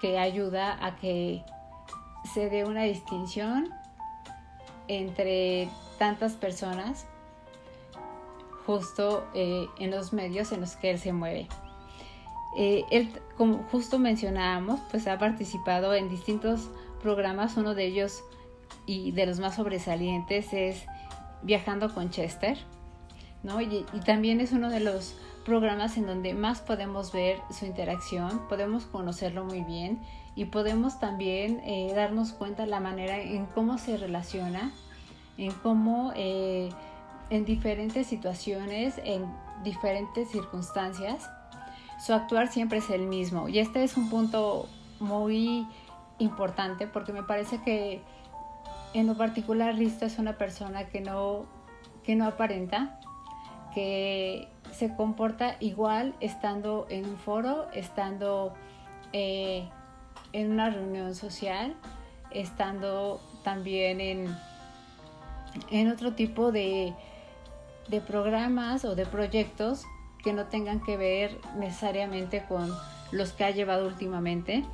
que 0.01 0.19
ayuda 0.19 0.85
a 0.85 0.97
que 0.97 1.45
se 2.35 2.51
dé 2.51 2.65
una 2.65 2.83
distinción 2.83 3.71
entre 4.89 5.69
tantas 5.99 6.33
personas 6.33 7.07
justo 8.67 9.25
eh, 9.35 9.67
en 9.79 9.93
los 9.93 10.13
medios 10.13 10.51
en 10.51 10.61
los 10.61 10.75
que 10.75 10.91
él 10.91 10.99
se 10.99 11.13
mueve. 11.13 11.47
Eh, 12.57 12.85
él, 12.91 13.13
como 13.37 13.59
justo 13.71 14.01
mencionábamos, 14.01 14.81
pues 14.91 15.07
ha 15.07 15.19
participado 15.19 15.95
en 15.95 16.09
distintos 16.09 16.71
programas, 17.03 17.57
uno 17.57 17.75
de 17.75 17.87
ellos 17.87 18.23
y 18.87 19.13
de 19.13 19.27
los 19.27 19.41
más 19.41 19.57
sobresalientes 19.57 20.53
es 20.53 20.85
Viajando 21.43 21.93
con 21.93 22.11
Chester, 22.11 22.57
¿no? 23.43 23.61
Y, 23.61 23.85
también 24.07 24.41
es 24.41 24.53
uno 24.53 24.71
de 24.71 24.81
los 24.81 25.17
programas 25.45 25.97
en 25.97 26.07
donde 26.07 26.35
más 26.35 26.61
podemos 26.61 27.13
ver 27.13 27.41
su 27.51 27.67
interacción, 27.67 28.47
podemos 28.49 28.85
conocerlo 28.87 29.45
muy 29.45 29.63
bien 29.63 30.01
y 30.37 30.45
podemos 30.45 31.01
también 31.01 31.61
eh, 31.65 31.93
darnos 31.97 32.33
cuenta 32.33 32.65
la 32.65 32.79
manera 32.79 33.21
en 33.21 33.47
cómo 33.47 33.77
se 33.77 33.97
relaciona, 33.97 34.73
en 35.37 35.51
cómo 35.51 36.13
eh, 36.15 36.69
en 37.31 37.45
diferentes 37.45 38.07
situaciones, 38.07 39.01
en 39.05 39.25
diferentes 39.65 40.31
circunstancias, 40.31 41.29
su 42.05 42.13
actuar 42.13 42.49
siempre 42.53 42.79
es 42.79 42.91
el 42.91 43.07
mismo. 43.07 43.49
Y 43.49 43.59
este 43.59 43.83
es 43.83 43.97
un 43.97 44.11
punto 44.11 44.69
muy 45.01 45.67
importante 46.23 46.87
porque 46.87 47.13
me 47.13 47.23
parece 47.23 47.61
que 47.63 48.01
en 48.95 49.07
lo 49.07 49.17
particular 49.17 49.75
Risto 49.75 50.05
es 50.05 50.19
una 50.19 50.37
persona 50.39 50.87
que 50.89 51.01
no, 51.01 51.47
que 52.05 52.15
no 52.15 52.27
aparenta, 52.27 53.01
que 53.75 54.49
se 54.71 54.95
comporta 54.95 55.57
igual 55.61 56.15
estando 56.21 56.87
en 56.91 57.07
un 57.07 57.17
foro, 57.17 57.69
estando 57.73 58.55
eh, 59.13 59.69
en 60.33 60.53
una 60.53 60.71
reunión 60.71 61.15
social, 61.15 61.75
estando 62.31 63.21
también 63.45 64.01
en, 64.01 64.37
en 65.71 65.89
otro 65.91 66.13
tipo 66.13 66.53
de, 66.53 66.95
de 67.89 68.01
programas 68.01 68.85
o 68.85 68.95
de 68.95 69.07
proyectos 69.07 69.85
que 70.23 70.33
no 70.33 70.47
tengan 70.47 70.81
que 70.81 70.97
ver 70.97 71.39
necesariamente 71.57 72.45
con 72.49 72.71
los 73.11 73.33
que 73.33 73.45
ha 73.45 73.51
llevado 73.51 73.87
últimamente. 73.87 74.65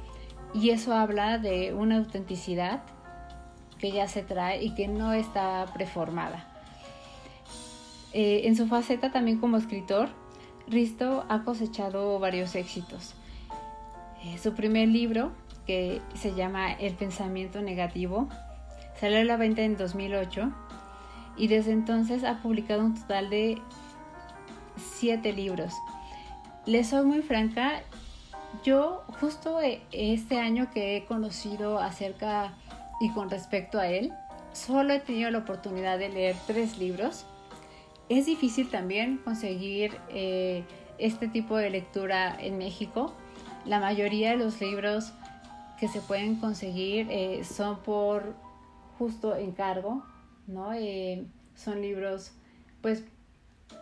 Y 0.54 0.70
eso 0.70 0.94
habla 0.94 1.38
de 1.38 1.74
una 1.74 1.98
autenticidad 1.98 2.82
que 3.78 3.92
ya 3.92 4.08
se 4.08 4.22
trae 4.22 4.62
y 4.62 4.74
que 4.74 4.88
no 4.88 5.12
está 5.12 5.66
preformada. 5.72 6.46
Eh, 8.12 8.42
en 8.44 8.56
su 8.56 8.66
faceta 8.66 9.12
también 9.12 9.38
como 9.38 9.56
escritor, 9.56 10.08
Risto 10.66 11.24
ha 11.28 11.44
cosechado 11.44 12.18
varios 12.18 12.54
éxitos. 12.54 13.14
Eh, 14.24 14.38
su 14.38 14.54
primer 14.54 14.88
libro, 14.88 15.32
que 15.66 16.00
se 16.14 16.34
llama 16.34 16.72
El 16.72 16.94
pensamiento 16.94 17.62
negativo, 17.62 18.28
salió 18.98 19.18
a 19.18 19.24
la 19.24 19.37
venta 19.37 19.62
en 19.62 19.76
2008 19.76 20.52
y 21.37 21.48
desde 21.48 21.72
entonces 21.72 22.24
ha 22.24 22.42
publicado 22.42 22.84
un 22.84 22.94
total 22.94 23.30
de 23.30 23.58
siete 24.76 25.32
libros. 25.32 25.72
Les 26.66 26.88
soy 26.88 27.04
muy 27.04 27.22
franca, 27.22 27.82
yo 28.64 29.04
justo 29.20 29.61
e, 29.61 29.82
este 29.92 30.38
año 30.38 30.70
que 30.72 30.96
he 30.96 31.04
conocido 31.04 31.78
acerca 31.78 32.52
y 33.00 33.11
con 33.12 33.30
respecto 33.30 33.78
a 33.78 33.88
él, 33.88 34.12
solo 34.52 34.92
he 34.92 35.00
tenido 35.00 35.30
la 35.30 35.38
oportunidad 35.38 35.98
de 35.98 36.08
leer 36.08 36.37
tres 36.46 36.78
libros. 36.78 37.26
Es 38.08 38.26
difícil 38.26 38.70
también 38.70 39.18
conseguir 39.18 39.98
eh, 40.08 40.64
este 40.98 41.28
tipo 41.28 41.56
de 41.56 41.70
lectura 41.70 42.37
en 42.40 42.58
México. 42.58 43.14
La 43.64 43.80
mayoría 43.80 44.30
de 44.30 44.37
los 44.37 44.61
libros 44.61 45.12
que 45.78 45.88
se 45.88 46.00
pueden 46.00 46.37
conseguir 46.37 47.06
eh, 47.11 47.44
son 47.44 47.78
por 47.80 48.34
justo 48.98 49.37
encargo, 49.37 50.02
¿no? 50.46 50.72
Eh, 50.74 51.26
son 51.54 51.80
libros 51.80 52.32
pues 52.80 53.04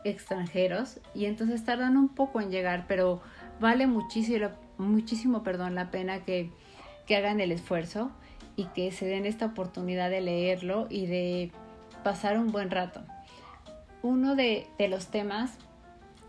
extranjeros 0.04 1.00
y 1.14 1.26
entonces 1.26 1.64
tardan 1.64 1.96
un 1.96 2.08
poco 2.08 2.40
en 2.40 2.50
llegar, 2.50 2.84
pero 2.86 3.22
vale 3.60 3.86
muchísimo, 3.86 4.48
muchísimo 4.78 5.42
perdón, 5.42 5.74
la 5.74 5.90
pena 5.90 6.24
que, 6.24 6.50
que 7.06 7.16
hagan 7.16 7.40
el 7.40 7.52
esfuerzo 7.52 8.10
y 8.56 8.64
que 8.66 8.90
se 8.90 9.06
den 9.06 9.26
esta 9.26 9.46
oportunidad 9.46 10.10
de 10.10 10.22
leerlo 10.22 10.86
y 10.90 11.06
de 11.06 11.52
pasar 12.02 12.38
un 12.38 12.52
buen 12.52 12.70
rato. 12.70 13.02
Uno 14.02 14.34
de, 14.34 14.68
los 14.88 15.08
temas, 15.08 15.58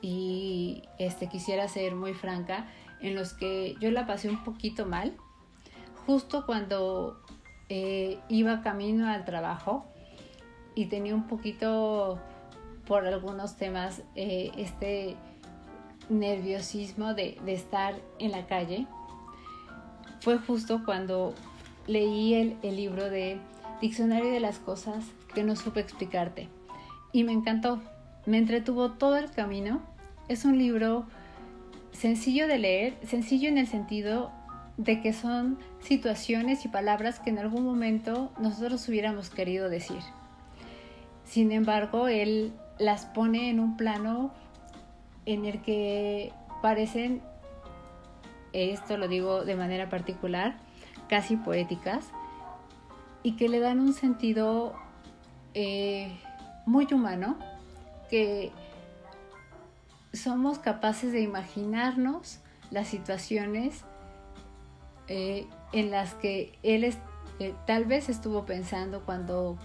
y 0.02 0.84
este 1.00 1.28
quisiera 1.28 1.68
ser 1.68 1.96
muy 1.96 2.14
franca, 2.14 2.68
en 3.00 3.16
los 3.16 3.34
que 3.34 3.76
yo 3.80 3.92
la 3.92 4.06
pasé 4.06 4.30
un 4.30 4.44
poquito 4.44 4.86
mal, 4.86 5.16
justo 6.06 6.46
cuando 6.46 7.22
eh, 7.70 8.20
iba 8.28 8.62
camino 8.62 9.08
al 9.08 9.26
trabajo 9.26 9.86
y 10.76 10.86
tenía 10.88 11.14
un 11.14 11.28
poquito 11.28 12.20
por 12.86 13.06
algunos 13.06 13.58
temas 13.58 14.02
eh, 14.16 14.52
este 14.58 15.16
nerviosismo 16.10 17.14
de, 17.14 17.38
estar 17.48 17.96
en 18.20 18.32
la 18.32 18.46
calle 18.48 18.88
fue 20.20 20.38
justo 20.38 20.82
cuando 20.86 21.34
leí 21.86 22.34
el, 22.34 22.58
el 22.64 22.76
libro 22.76 23.10
de 23.10 23.40
Diccionario 23.82 24.32
de 24.32 24.40
las 24.40 24.60
Cosas 24.60 25.06
que 25.34 25.44
no 25.44 25.56
supe 25.56 25.80
explicarte 25.80 26.50
y 27.12 27.24
me 27.24 27.32
encantó, 27.32 27.82
me 28.26 28.38
entretuvo 28.38 28.92
todo 28.92 29.18
el 29.18 29.32
camino. 29.32 29.82
Es 30.28 30.46
un 30.46 30.58
libro 30.58 31.06
sencillo 31.92 32.48
de 32.48 32.60
leer, 32.60 32.98
sencillo 33.06 33.50
en 33.50 33.58
el 33.58 33.68
sentido 33.68 34.32
de 34.78 35.02
que 35.02 35.14
son 35.14 35.58
situaciones 35.80 36.66
y 36.66 36.68
palabras 36.68 37.20
que 37.20 37.30
en 37.30 37.40
algún 37.40 37.64
momento 37.64 38.32
nosotros 38.40 38.88
hubiéramos 38.88 39.30
querido 39.30 39.70
decir. 39.70 40.00
Sin 41.26 41.52
embargo, 41.52 42.08
él 42.08 42.54
las 42.78 43.06
pone 43.06 43.50
en 43.50 43.60
un 43.60 43.76
plano 43.76 44.32
en 45.28 45.46
el 45.46 45.62
que 45.62 46.32
parecen, 46.62 47.22
esto 48.54 48.98
lo 48.98 49.08
digo 49.08 49.44
de 49.44 49.56
manera 49.56 49.90
particular, 49.90 50.58
casi 51.10 51.36
poéticas 51.36 52.06
y 53.24 53.34
que 53.34 53.50
le 53.50 53.60
dan 53.60 53.82
un 53.82 53.94
sentido 53.94 54.74
eh, 55.54 56.18
muy 56.66 56.88
humano 56.94 57.38
que 58.10 58.52
somos 60.14 60.60
capaces 60.60 61.12
de 61.12 61.20
imaginarnos 61.20 62.40
las 62.72 62.88
situaciones 62.88 63.82
eh, 65.10 65.46
en 65.74 65.92
las 65.92 66.14
que 66.14 66.58
él 66.64 66.86
eh, 67.40 67.54
tal 67.66 67.84
vez 67.84 68.08
estuvo 68.08 68.46
pensando 68.46 69.04
cuando 69.04 69.58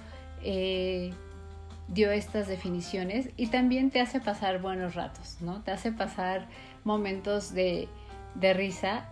dio 1.93 2.11
estas 2.11 2.49
definiciones 2.49 3.29
y 3.37 3.49
también 3.49 3.91
te 3.91 4.01
hace 4.01 4.21
pasar 4.21 4.61
buenos 4.61 4.95
ratos, 4.95 5.37
¿no? 5.41 5.63
Te 5.63 5.71
hace 5.71 5.93
pasar 5.93 6.49
momentos 6.85 7.53
de, 7.53 7.89
de 8.35 8.55
risa 8.55 9.09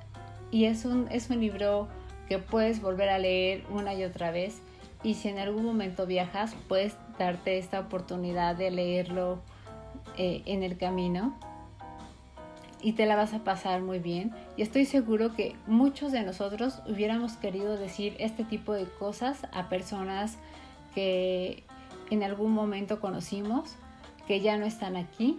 y 0.50 0.64
es 0.64 0.84
un, 0.84 1.06
es 1.10 1.30
un 1.30 1.40
libro 1.40 1.88
que 2.28 2.38
puedes 2.38 2.80
volver 2.80 3.10
a 3.10 3.18
leer 3.18 3.64
una 3.70 3.92
y 3.94 4.04
otra 4.04 4.30
vez 4.30 4.62
y 5.02 5.14
si 5.14 5.28
en 5.28 5.38
algún 5.38 5.64
momento 5.64 6.06
viajas 6.06 6.54
puedes 6.68 6.96
darte 7.18 7.58
esta 7.58 7.80
oportunidad 7.80 8.56
de 8.56 8.70
leerlo 8.70 9.40
eh, 10.16 10.42
en 10.46 10.62
el 10.62 10.78
camino 10.78 11.34
y 12.82 12.92
te 12.92 13.04
la 13.04 13.14
vas 13.14 13.34
a 13.34 13.40
pasar 13.40 13.82
muy 13.82 13.98
bien 13.98 14.32
y 14.56 14.62
estoy 14.62 14.86
seguro 14.86 15.34
que 15.34 15.54
muchos 15.66 16.12
de 16.12 16.22
nosotros 16.22 16.80
hubiéramos 16.86 17.34
querido 17.34 17.76
decir 17.76 18.16
este 18.18 18.44
tipo 18.44 18.72
de 18.72 18.86
cosas 18.86 19.46
a 19.52 19.68
personas 19.68 20.38
que 20.94 21.64
en 22.10 22.22
algún 22.22 22.52
momento 22.52 23.00
conocimos 23.00 23.76
que 24.26 24.40
ya 24.40 24.56
no 24.56 24.66
están 24.66 24.96
aquí 24.96 25.38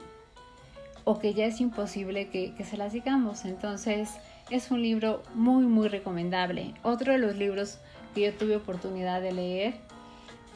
o 1.04 1.20
que 1.20 1.34
ya 1.34 1.46
es 1.46 1.62
imposible 1.62 2.30
que, 2.30 2.54
que 2.56 2.64
se 2.64 2.78
las 2.78 2.94
digamos 2.94 3.46
entonces 3.46 4.10
es 4.52 4.70
un 4.70 4.82
libro 4.82 5.24
muy, 5.34 5.66
muy 5.66 5.88
recomendable. 5.88 6.74
Otro 6.84 7.14
de 7.14 7.18
los 7.18 7.38
libros 7.38 7.80
que 8.14 8.22
yo 8.22 8.34
tuve 8.34 8.58
oportunidad 8.58 9.22
de 9.22 9.32
leer 9.32 9.74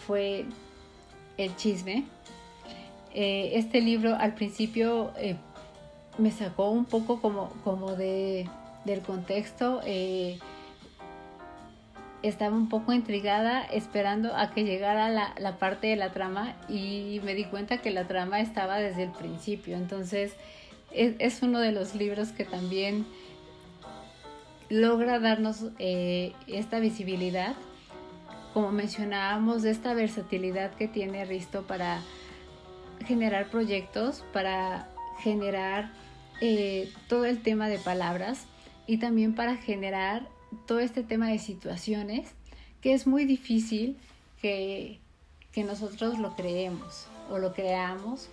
fue 0.06 0.46
El 1.38 1.56
chisme. 1.56 2.06
Eh, 3.14 3.52
este 3.54 3.80
libro 3.80 4.16
al 4.16 4.36
principio 4.36 5.12
eh, 5.18 5.38
me 6.18 6.32
sacó 6.32 6.70
un 6.70 6.84
poco 6.84 7.22
como, 7.22 7.50
como 7.64 7.94
de, 7.96 8.50
del 8.84 9.02
contexto. 9.02 9.82
Eh, 9.86 10.40
estaba 12.28 12.56
un 12.56 12.70
poco 12.70 12.94
intrigada 12.94 13.64
esperando 13.64 14.36
a 14.36 14.52
que 14.52 14.64
llegara 14.64 15.10
la, 15.10 15.58
parte 15.58 15.88
de 15.88 15.96
la 15.96 16.12
trama 16.12 16.56
y 16.68 17.22
me 17.24 17.36
di 17.36 17.46
cuenta 17.46 17.78
que 17.78 17.92
la 17.92 18.08
trama 18.08 18.40
estaba 18.40 18.78
desde 18.78 19.04
el 19.04 19.12
principio. 19.12 19.76
Entonces 19.78 20.34
es 20.92 21.42
uno 21.42 21.60
de 21.60 21.72
los 21.72 21.96
libros 21.96 22.30
que 22.30 22.46
también 22.46 23.06
logra 24.70 25.20
darnos 25.20 25.66
eh, 25.80 26.34
esta 26.48 26.80
visibilidad, 26.80 27.54
como 28.54 28.72
mencionábamos, 28.72 29.64
esta 29.66 29.94
versatilidad 29.94 30.72
que 30.72 30.88
tiene 30.88 31.26
Risto 31.26 31.64
para 31.64 32.02
generar 33.06 33.48
proyectos, 33.48 34.24
para 34.34 34.90
generar 35.20 35.92
eh, 36.42 36.92
todo 37.08 37.26
el 37.26 37.42
tema 37.42 37.68
de 37.68 37.78
palabras 37.78 38.46
y 38.88 38.98
también 38.98 39.36
para 39.36 39.56
generar 39.58 40.28
todo 40.66 40.80
este 40.80 41.04
tema 41.04 41.30
de 41.30 41.40
situaciones 41.40 42.30
que 42.82 42.94
es 42.94 43.08
muy 43.08 43.26
difícil 43.26 43.98
que, 44.42 45.00
que 45.52 45.64
nosotros 45.64 46.20
lo 46.20 46.36
creemos 46.36 47.08
o 47.32 47.40
lo 47.40 47.54
creamos 47.54 48.30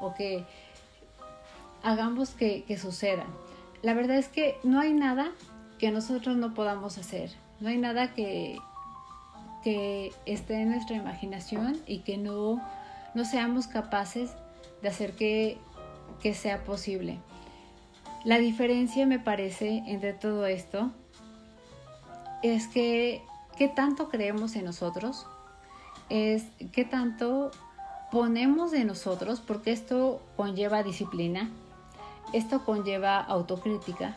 o 0.00 0.14
que 0.14 0.44
hagamos 1.82 2.30
que, 2.30 2.64
que 2.64 2.78
sucedan. 2.78 3.28
La 3.82 3.94
verdad 3.94 4.16
es 4.16 4.28
que 4.28 4.56
no 4.64 4.80
hay 4.80 4.92
nada 4.92 5.32
que 5.78 5.90
nosotros 5.90 6.36
no 6.36 6.54
podamos 6.54 6.98
hacer. 6.98 7.30
No 7.60 7.68
hay 7.68 7.78
nada 7.78 8.14
que, 8.14 8.58
que 9.62 10.12
esté 10.26 10.60
en 10.60 10.70
nuestra 10.70 10.96
imaginación 10.96 11.80
y 11.86 11.98
que 11.98 12.18
no, 12.18 12.62
no 13.14 13.24
seamos 13.24 13.66
capaces 13.66 14.30
de 14.82 14.88
hacer 14.88 15.12
que, 15.12 15.58
que 16.20 16.34
sea 16.34 16.64
posible. 16.64 17.18
La 18.24 18.38
diferencia 18.38 19.06
me 19.06 19.18
parece 19.18 19.84
entre 19.86 20.12
todo 20.12 20.46
esto 20.46 20.90
es 22.50 22.68
que 22.68 23.24
qué 23.56 23.68
tanto 23.68 24.08
creemos 24.08 24.56
en 24.56 24.64
nosotros, 24.64 25.26
es 26.08 26.44
qué 26.72 26.84
tanto 26.84 27.50
ponemos 28.10 28.70
de 28.70 28.84
nosotros, 28.84 29.40
porque 29.40 29.72
esto 29.72 30.20
conlleva 30.36 30.82
disciplina, 30.82 31.50
esto 32.32 32.64
conlleva 32.64 33.18
autocrítica, 33.20 34.16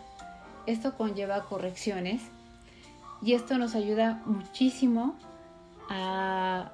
esto 0.65 0.95
conlleva 0.97 1.45
correcciones 1.45 2.21
y 3.21 3.33
esto 3.33 3.57
nos 3.57 3.75
ayuda 3.75 4.21
muchísimo 4.25 5.15
a 5.89 6.71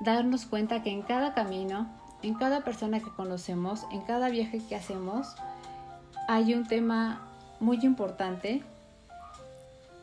darnos 0.00 0.46
cuenta 0.46 0.82
que 0.82 0.90
en 0.90 1.02
cada 1.02 1.34
camino, 1.34 1.88
en 2.22 2.34
cada 2.34 2.64
persona 2.64 3.00
que 3.00 3.10
conocemos, 3.10 3.86
en 3.92 4.02
cada 4.02 4.28
viaje 4.28 4.60
que 4.66 4.76
hacemos, 4.76 5.34
hay 6.28 6.54
un 6.54 6.66
tema 6.66 7.20
muy 7.60 7.78
importante 7.84 8.62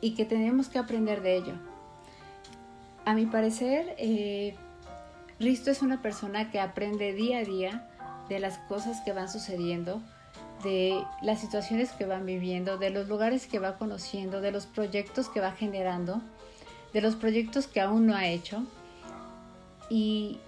y 0.04 0.10
que 0.10 0.26
tenemos 0.26 0.68
que 0.68 0.78
aprender 0.78 1.22
de 1.22 1.34
ello. 1.34 1.54
A 3.06 3.14
mi 3.14 3.24
parecer, 3.24 3.94
eh, 3.96 4.54
Risto 5.40 5.70
es 5.70 5.80
una 5.80 6.02
persona 6.02 6.50
que 6.50 6.60
aprende 6.60 7.14
día 7.14 7.38
a 7.38 7.44
día 7.44 7.88
de 8.28 8.38
las 8.38 8.58
cosas 8.58 9.00
que 9.00 9.14
van 9.14 9.30
sucediendo, 9.30 10.02
de 10.62 11.02
las 11.22 11.40
situaciones 11.40 11.92
que 11.92 12.04
van 12.04 12.26
viviendo, 12.26 12.76
de 12.76 12.90
los 12.90 13.08
lugares 13.08 13.46
que 13.46 13.58
va 13.58 13.78
conociendo, 13.78 14.42
de 14.42 14.52
los 14.52 14.66
proyectos 14.66 15.30
que 15.30 15.40
va 15.40 15.52
generando, 15.52 16.20
de 16.92 17.00
los 17.00 17.16
proyectos 17.16 17.66
que 17.66 17.80
aún 17.80 18.06
no 18.06 18.14
ha 18.14 18.26
hecho 18.26 18.62
y 19.88 20.38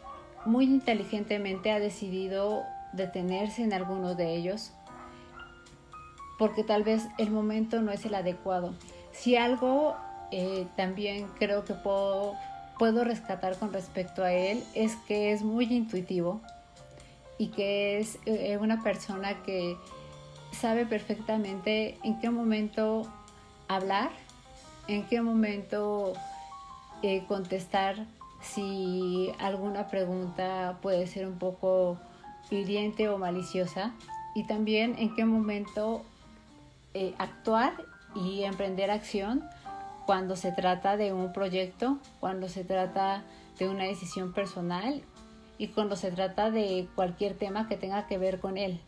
muy 0.45 0.67
inteligentemente 0.67 1.73
ha 1.73 1.81
decidido 1.81 2.63
detenerse 2.93 3.63
en 3.63 3.73
alguno 3.73 4.15
de 4.15 4.37
ellos 4.37 4.73
porque 6.39 6.63
tal 6.63 6.85
vez 6.85 7.07
el 7.17 7.31
momento 7.31 7.81
no 7.81 7.91
es 7.91 8.05
el 8.05 8.15
adecuado. 8.15 8.75
Si 9.19 9.37
algo 9.37 9.97
eh, 10.31 10.67
también 10.77 11.29
creo 11.39 11.65
que 11.65 11.75
puedo, 11.75 12.35
puedo 12.79 13.05
rescatar 13.05 13.59
con 13.59 13.73
respecto 13.73 14.23
a 14.23 14.33
él 14.33 14.63
es 14.75 14.97
que 15.09 15.33
es 15.33 15.43
muy 15.43 15.65
intuitivo 15.65 16.41
y 17.39 17.49
que 17.49 17.99
es 17.99 18.19
eh, 18.27 18.57
una 18.59 18.83
persona 18.83 19.43
que 19.43 19.77
sabe 20.53 20.87
perfectamente 20.87 21.99
en 22.03 22.19
qué 22.21 22.31
momento 22.31 23.07
hablar, 23.69 24.11
en 24.89 25.05
qué 25.07 25.21
momento 25.21 26.15
eh, 27.03 27.25
contestar 27.27 28.07
si 28.41 29.33
alguna 29.39 29.89
pregunta 29.89 30.79
puede 30.83 31.07
ser 31.07 31.27
un 31.27 31.39
poco 31.39 31.99
hiriente 32.51 33.09
o 33.09 33.19
maliciosa 33.19 33.93
y 34.35 34.47
también 34.47 34.95
en 34.99 35.15
qué 35.15 35.25
momento 35.25 36.05
eh, 36.95 37.15
actuar 37.19 37.75
y 38.17 38.45
emprender 38.45 38.91
acción 38.91 39.45
cuando 40.07 40.37
se 40.37 40.53
trata 40.53 40.97
de 40.97 41.13
un 41.13 41.33
proyecto, 41.33 41.99
cuando 42.21 42.49
se 42.49 42.65
trata 42.65 43.25
de 43.59 43.69
una 43.69 43.85
decisión 43.85 44.33
personal 44.33 45.03
y 45.59 45.69
cuando 45.69 45.97
se 45.97 46.11
trata 46.11 46.51
de 46.51 46.89
cualquier 46.95 47.35
tema 47.37 47.69
que 47.69 47.77
tenga 47.77 48.07
que 48.07 48.19
ver 48.19 48.41
con 48.41 48.57
él. 48.57 48.81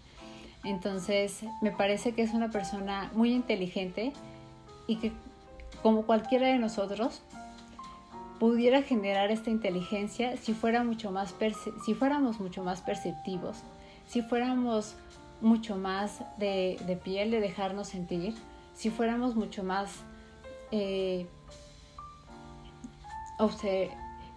Entonces, 0.64 1.44
me 1.60 1.70
parece 1.70 2.12
que 2.12 2.22
es 2.22 2.32
una 2.34 2.50
persona 2.50 3.10
muy 3.14 3.32
inteligente 3.32 4.12
y 4.86 4.96
que, 4.96 5.12
como 5.82 6.02
cualquiera 6.02 6.48
de 6.48 6.58
nosotros, 6.58 7.22
pudiera 8.38 8.82
generar 8.82 9.30
esta 9.30 9.50
inteligencia 9.50 10.36
si, 10.36 10.54
fuéramos 10.54 10.86
mucho 12.40 12.62
más 12.62 12.82
perceptivos, 12.82 13.62
si 14.06 14.22
fuéramos 14.22 14.96
mucho 15.40 15.76
más 15.76 16.22
de, 16.38 17.00
piel, 17.04 17.30
de 17.30 17.40
dejarnos 17.40 17.88
sentir, 17.88 18.34
si 18.78 18.90
fuéramos 18.90 19.34
mucho 19.34 19.64
más 19.64 19.90
eh, 20.70 21.26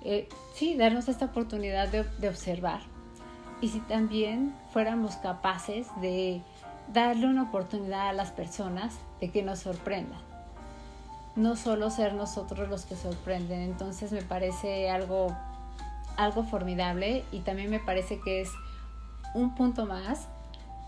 eh, 0.04 0.30
sí, 0.56 0.76
darnos 0.76 1.08
esta 1.08 1.26
oportunidad 1.26 1.90
de 1.90 2.28
observar 2.28 2.82
y 3.62 3.68
si 3.70 3.80
también 3.82 4.56
fuéramos 4.74 5.16
capaces 5.18 5.88
de 6.02 6.42
darle 6.92 7.28
una 7.28 7.44
oportunidad 7.44 8.10
a 8.10 8.14
las 8.14 8.32
personas 8.32 8.96
de 9.20 9.30
que 9.30 9.44
nos 9.44 9.60
sorprendan. 9.60 10.20
No 11.36 11.56
solo 11.56 11.92
ser 11.92 12.16
nosotros 12.16 12.68
los 12.68 12.86
que 12.86 12.96
sorprenden. 12.96 13.62
Entonces 13.62 14.12
me 14.12 14.24
parece 14.24 14.90
algo, 14.90 15.38
algo 16.18 16.44
formidable 16.44 17.24
y 17.32 17.42
también 17.42 17.70
me 17.70 17.80
parece 17.80 18.20
que 18.20 18.42
es 18.42 18.50
un 19.36 19.54
punto 19.54 19.86
más 19.86 20.28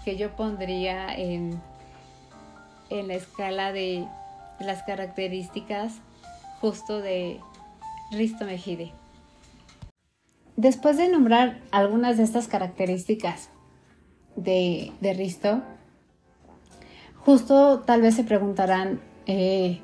que 0.03 0.17
yo 0.17 0.35
pondría 0.35 1.15
en, 1.15 1.61
en 2.93 3.07
la 3.07 3.15
escala 3.15 3.71
de 3.73 4.07
las 4.59 4.83
características 4.83 5.93
justo 6.61 7.01
de 7.01 7.39
Risto 8.11 8.45
Mejide. 8.45 8.91
Después 10.55 10.97
de 10.97 11.09
nombrar 11.09 11.59
algunas 11.71 12.17
de 12.17 12.23
estas 12.23 12.47
características 12.47 13.49
de, 14.35 14.91
Risto, 15.01 15.63
justo 17.25 17.79
tal 17.79 18.01
vez 18.01 18.15
se 18.15 18.23
preguntarán, 18.23 19.01
eh, 19.25 19.79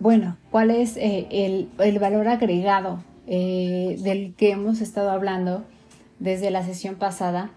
bueno, 0.00 0.36
¿cuál 0.50 0.72
es 0.72 0.96
eh, 0.96 1.28
el, 1.30 1.98
valor 2.00 2.26
agregado 2.26 3.02
eh, 3.28 3.96
del 4.00 4.34
que 4.34 4.50
hemos 4.50 4.80
estado 4.80 5.10
hablando 5.10 5.64
desde 6.18 6.50
la 6.50 6.64
sesión 6.64 6.96
pasada 6.96 7.50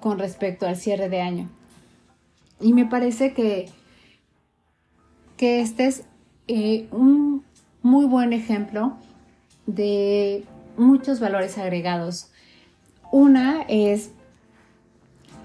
con 0.00 0.20
respecto 0.20 0.66
al 0.66 0.76
cierre 0.76 1.08
de 1.08 1.20
año? 1.20 1.50
Y 2.60 2.72
me 2.72 2.86
parece 2.86 3.34
que, 3.34 3.68
que 5.38 5.62
este 5.62 5.86
es 5.86 6.04
un 6.90 7.44
muy 7.80 8.04
buen 8.04 8.34
ejemplo 8.34 8.98
de 9.66 10.44
muchos 10.76 11.20
valores 11.20 11.56
agregados. 11.56 12.30
Una 13.10 13.62
es 13.68 14.10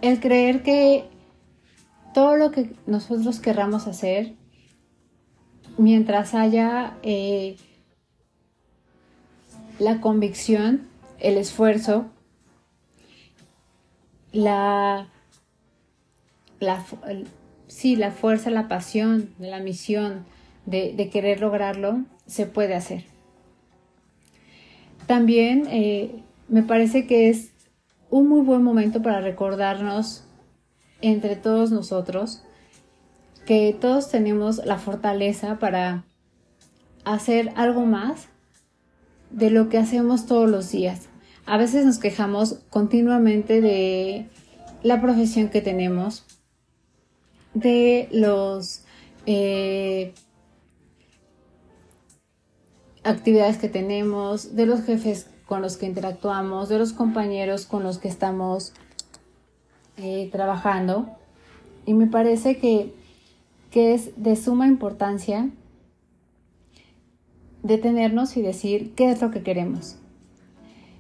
el 0.01 0.19
creer 0.19 0.63
que 0.63 1.05
todo 2.13 2.35
lo 2.35 2.51
que 2.51 2.75
nosotros 2.85 3.39
querramos 3.39 3.87
hacer, 3.87 4.33
mientras 5.77 6.33
haya 6.33 6.97
eh, 7.03 7.55
la 9.79 10.01
convicción, 10.01 10.87
el 11.19 11.37
esfuerzo, 11.37 12.05
la, 14.31 15.07
sí, 17.73 17.95
la 17.95 18.11
fuerza, 18.11 18.49
la 18.49 18.67
pasión, 18.67 19.29
la 19.39 19.59
misión 19.59 20.25
de 20.65 21.09
querer 21.11 21.41
lograrlo, 21.41 22.03
se 22.25 22.45
puede 22.45 22.75
hacer. 22.75 23.03
También 25.07 25.67
eh, 25.69 26.23
me 26.47 26.63
parece 26.63 27.05
que 27.07 27.29
es 27.29 27.51
un 28.09 28.29
muy 28.29 28.41
buen 28.41 28.63
momento 28.63 29.01
para 29.01 29.21
recordarnos 29.21 30.23
entre 31.01 31.35
todos 31.35 31.71
nosotros 31.71 32.43
que 33.45 33.75
todos 33.79 34.09
tenemos 34.09 34.65
la 34.65 34.77
fortaleza 34.77 35.59
para 35.59 36.05
hacer 37.03 37.51
algo 37.55 37.85
más 37.85 38.27
de 39.31 39.49
lo 39.49 39.67
que 39.67 39.77
hacemos 39.77 40.25
todos 40.25 40.49
los 40.49 40.71
días. 40.71 41.09
A 41.45 41.57
veces 41.57 41.85
nos 41.85 41.99
quejamos 41.99 42.59
continuamente 42.69 43.59
de 43.59 44.29
la 44.81 45.01
profesión 45.01 45.49
que 45.49 45.59
tenemos, 45.59 46.25
de 47.53 48.09
los 48.11 48.83
eh, 49.25 50.13
actividades 53.03 53.57
que 53.57 53.69
tenemos, 53.69 54.55
de 54.55 54.65
los 54.65 54.81
jefes 54.81 55.27
con 55.45 55.61
los 55.61 55.77
que 55.77 55.85
interactuamos, 55.85 56.69
de 56.69 56.79
los 56.79 56.93
compañeros 56.93 57.65
con 57.65 57.83
los 57.83 57.99
que 57.99 58.07
estamos 58.07 58.73
eh, 59.97 60.29
trabajando. 60.31 61.07
Y 61.85 61.93
me 61.93 62.07
parece 62.07 62.57
que, 62.57 62.93
es 63.71 64.11
de 64.21 64.35
suma 64.35 64.67
importancia 64.67 65.49
detenernos 67.63 68.37
y 68.37 68.41
decir 68.41 68.93
qué 68.95 69.09
es 69.09 69.21
lo 69.21 69.31
que 69.31 69.41
queremos. 69.41 69.97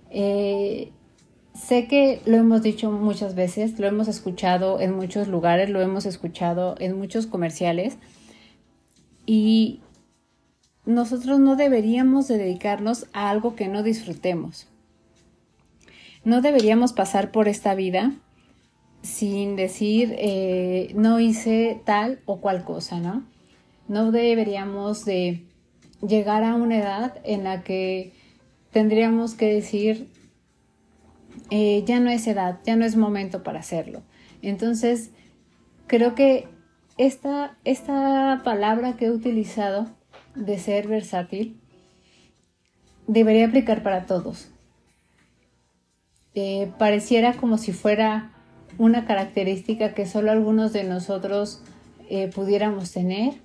Eh, 0.09 0.92
sé 1.53 1.87
que 1.87 2.21
lo 2.25 2.37
hemos 2.37 2.61
dicho 2.61 2.91
muchas 2.91 3.35
veces, 3.35 3.79
lo 3.79 3.87
hemos 3.87 4.07
escuchado 4.07 4.79
en 4.79 4.95
muchos 4.95 5.27
lugares, 5.27 5.69
lo 5.69 5.81
hemos 5.81 6.05
escuchado 6.05 6.75
en 6.79 6.97
muchos 6.97 7.27
comerciales 7.27 7.97
y 9.25 9.81
nosotros 10.85 11.39
no 11.39 11.55
deberíamos 11.55 12.27
dedicarnos 12.27 13.07
a 13.13 13.29
algo 13.29 13.55
que 13.55 13.67
no 13.67 13.83
disfrutemos. 13.83 14.67
No 16.25 16.41
deberíamos 16.41 16.93
pasar 16.93 17.31
por 17.31 17.47
esta 17.47 17.75
vida 17.75 18.13
sin 19.01 19.57
decir 19.57 20.15
eh, 20.17 20.91
no 20.95 21.19
hice 21.19 21.81
tal 21.85 22.21
o 22.25 22.39
cual 22.39 22.63
cosa, 22.63 22.99
¿no? 22.99 23.23
No 23.87 24.11
deberíamos 24.11 25.03
de 25.03 25.43
llegar 26.01 26.43
a 26.43 26.55
una 26.55 26.77
edad 26.77 27.19
en 27.23 27.43
la 27.43 27.63
que 27.63 28.13
tendríamos 28.71 29.35
que 29.35 29.53
decir, 29.53 30.09
eh, 31.49 31.83
ya 31.85 31.99
no 31.99 32.09
es 32.09 32.27
edad, 32.27 32.59
ya 32.65 32.75
no 32.75 32.85
es 32.85 32.95
momento 32.95 33.43
para 33.43 33.59
hacerlo. 33.59 34.03
Entonces, 34.41 35.11
creo 35.87 36.15
que 36.15 36.47
esta, 36.97 37.57
esta 37.63 38.41
palabra 38.43 38.97
que 38.97 39.05
he 39.05 39.11
utilizado 39.11 39.87
de 40.35 40.57
ser 40.57 40.87
versátil 40.87 41.59
debería 43.07 43.47
aplicar 43.47 43.83
para 43.83 44.05
todos. 44.05 44.49
Eh, 46.35 46.71
pareciera 46.79 47.33
como 47.33 47.57
si 47.57 47.73
fuera 47.73 48.31
una 48.77 49.05
característica 49.05 49.93
que 49.93 50.07
solo 50.07 50.31
algunos 50.31 50.73
de 50.73 50.83
nosotros 50.83 51.61
eh, 52.09 52.27
pudiéramos 52.33 52.91
tener 52.91 53.35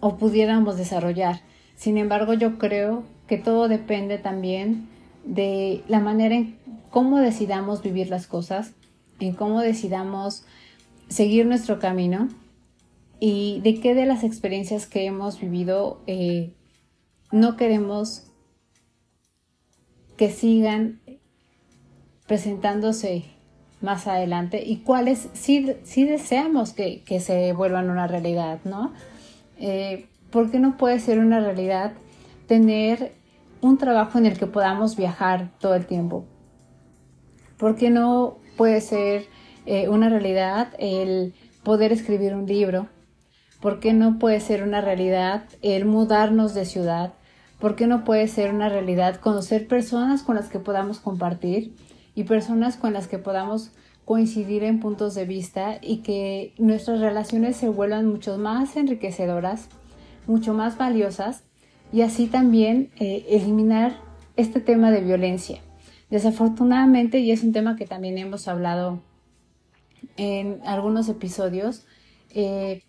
o 0.00 0.16
pudiéramos 0.16 0.76
desarrollar. 0.76 1.40
Sin 1.76 1.98
embargo, 1.98 2.34
yo 2.34 2.58
creo 2.58 3.04
que 3.28 3.38
todo 3.38 3.68
depende 3.68 4.18
también 4.18 4.88
de 5.26 5.82
la 5.88 6.00
manera 6.00 6.34
en 6.34 6.56
cómo 6.90 7.18
decidamos 7.18 7.82
vivir 7.82 8.08
las 8.08 8.26
cosas, 8.26 8.72
en 9.20 9.34
cómo 9.34 9.60
decidamos 9.60 10.44
seguir 11.08 11.46
nuestro 11.46 11.78
camino 11.78 12.28
y 13.20 13.60
de 13.60 13.80
qué 13.80 13.94
de 13.94 14.06
las 14.06 14.24
experiencias 14.24 14.86
que 14.86 15.04
hemos 15.04 15.40
vivido 15.40 16.00
eh, 16.06 16.52
no 17.32 17.56
queremos 17.56 18.24
que 20.16 20.30
sigan 20.30 21.00
presentándose 22.26 23.24
más 23.80 24.06
adelante 24.06 24.62
y 24.64 24.78
cuáles 24.78 25.28
sí, 25.34 25.62
deseamos 25.94 26.72
que, 26.72 27.02
se 27.20 27.52
vuelvan 27.52 27.90
una 27.90 28.06
realidad, 28.06 28.60
¿no? 28.64 28.92
Eh, 29.58 30.06
¿Por 30.30 30.50
qué 30.50 30.58
no 30.58 30.76
puede 30.76 30.98
ser 30.98 31.18
una 31.18 31.40
realidad 31.40 31.92
tener 32.48 33.12
un 33.60 33.78
trabajo 33.78 34.18
en 34.18 34.26
el 34.26 34.38
que 34.38 34.46
podamos 34.46 34.96
viajar 34.96 35.50
todo 35.58 35.74
el 35.74 35.86
tiempo? 35.86 36.24
¿Por 37.56 37.76
qué 37.76 37.90
no 37.90 38.38
puede 38.56 38.80
ser 38.80 39.26
eh, 39.64 39.88
una 39.88 40.08
realidad 40.08 40.68
el 40.78 41.34
poder 41.62 41.92
escribir 41.92 42.34
un 42.34 42.46
libro? 42.46 42.88
¿Por 43.60 43.80
qué 43.80 43.92
no 43.92 44.18
puede 44.18 44.40
ser 44.40 44.62
una 44.62 44.80
realidad 44.80 45.44
el 45.62 45.86
mudarnos 45.86 46.54
de 46.54 46.66
ciudad? 46.66 47.14
¿Por 47.58 47.74
qué 47.74 47.86
no 47.86 48.04
puede 48.04 48.28
ser 48.28 48.52
una 48.52 48.68
realidad 48.68 49.16
conocer 49.16 49.66
personas 49.66 50.22
con 50.22 50.36
las 50.36 50.48
que 50.48 50.58
podamos 50.58 51.00
compartir 51.00 51.74
y 52.14 52.24
personas 52.24 52.76
con 52.76 52.92
las 52.92 53.08
que 53.08 53.18
podamos 53.18 53.72
coincidir 54.04 54.62
en 54.62 54.78
puntos 54.78 55.14
de 55.14 55.24
vista 55.24 55.78
y 55.80 55.98
que 55.98 56.54
nuestras 56.58 57.00
relaciones 57.00 57.56
se 57.56 57.68
vuelvan 57.68 58.06
mucho 58.06 58.38
más 58.38 58.76
enriquecedoras, 58.76 59.68
mucho 60.26 60.54
más 60.54 60.78
valiosas 60.78 61.45
y 61.92 62.02
así 62.02 62.26
también 62.26 62.90
eh, 62.98 63.24
eliminar 63.28 64.00
este 64.36 64.60
tema 64.60 64.90
de 64.90 65.00
violencia. 65.00 65.60
Desafortunadamente, 66.10 67.18
y 67.18 67.32
es 67.32 67.42
un 67.42 67.52
tema 67.52 67.76
que 67.76 67.86
también 67.86 68.18
hemos 68.18 68.48
hablado 68.48 69.02
en 70.16 70.60
algunos 70.64 71.08
episodios, 71.08 71.86
eh, 72.30 72.82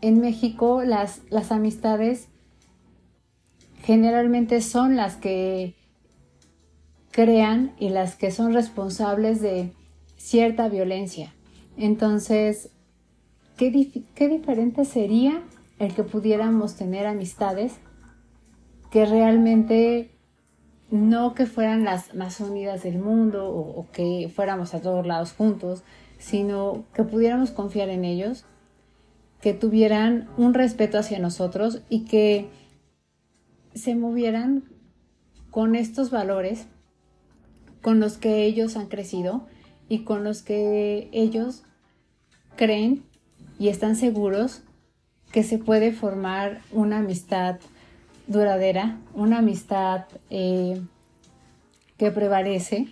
en 0.00 0.20
México 0.20 0.82
las, 0.82 1.22
las 1.30 1.52
amistades 1.52 2.28
generalmente 3.84 4.60
son 4.60 4.96
las 4.96 5.16
que 5.16 5.74
crean 7.10 7.74
y 7.78 7.90
las 7.90 8.16
que 8.16 8.30
son 8.30 8.52
responsables 8.52 9.40
de 9.40 9.72
cierta 10.16 10.68
violencia. 10.68 11.32
Entonces, 11.76 12.70
¿qué, 13.56 14.04
qué 14.14 14.28
diferente 14.28 14.84
sería 14.84 15.42
el 15.78 15.94
que 15.94 16.02
pudiéramos 16.02 16.76
tener 16.76 17.06
amistades 17.06 17.74
que 18.92 19.06
realmente 19.06 20.10
no 20.90 21.34
que 21.34 21.46
fueran 21.46 21.84
las 21.84 22.14
más 22.14 22.38
unidas 22.40 22.82
del 22.82 22.98
mundo 22.98 23.48
o, 23.48 23.80
o, 23.80 23.90
que 23.90 24.30
fuéramos 24.32 24.74
a 24.74 24.82
todos 24.82 25.06
lados 25.06 25.32
juntos, 25.32 25.82
sino 26.18 26.84
que 26.92 27.02
pudiéramos 27.02 27.50
confiar 27.50 27.88
en 27.88 28.04
ellos, 28.04 28.44
que 29.40 29.54
tuvieran 29.54 30.28
un 30.36 30.52
respeto 30.52 30.98
hacia 30.98 31.18
nosotros 31.18 31.80
y 31.88 32.04
que 32.04 32.50
se 33.74 33.94
movieran 33.94 34.64
con 35.50 35.74
estos 35.74 36.10
valores 36.10 36.66
con 37.80 37.98
los 37.98 38.18
que 38.18 38.44
ellos 38.44 38.76
han 38.76 38.86
crecido 38.86 39.46
y 39.88 40.04
con 40.04 40.22
los 40.22 40.42
que 40.42 41.08
ellos 41.12 41.64
creen 42.56 43.04
y 43.58 43.68
están 43.68 43.96
seguros 43.96 44.62
que 45.32 45.42
se 45.42 45.58
puede 45.58 45.92
formar 45.92 46.60
una 46.72 46.98
amistad 46.98 47.58
duradera, 48.26 48.98
una 49.14 49.38
amistad 49.38 50.04
eh, 50.30 50.80
que 51.96 52.10
prevalece 52.10 52.88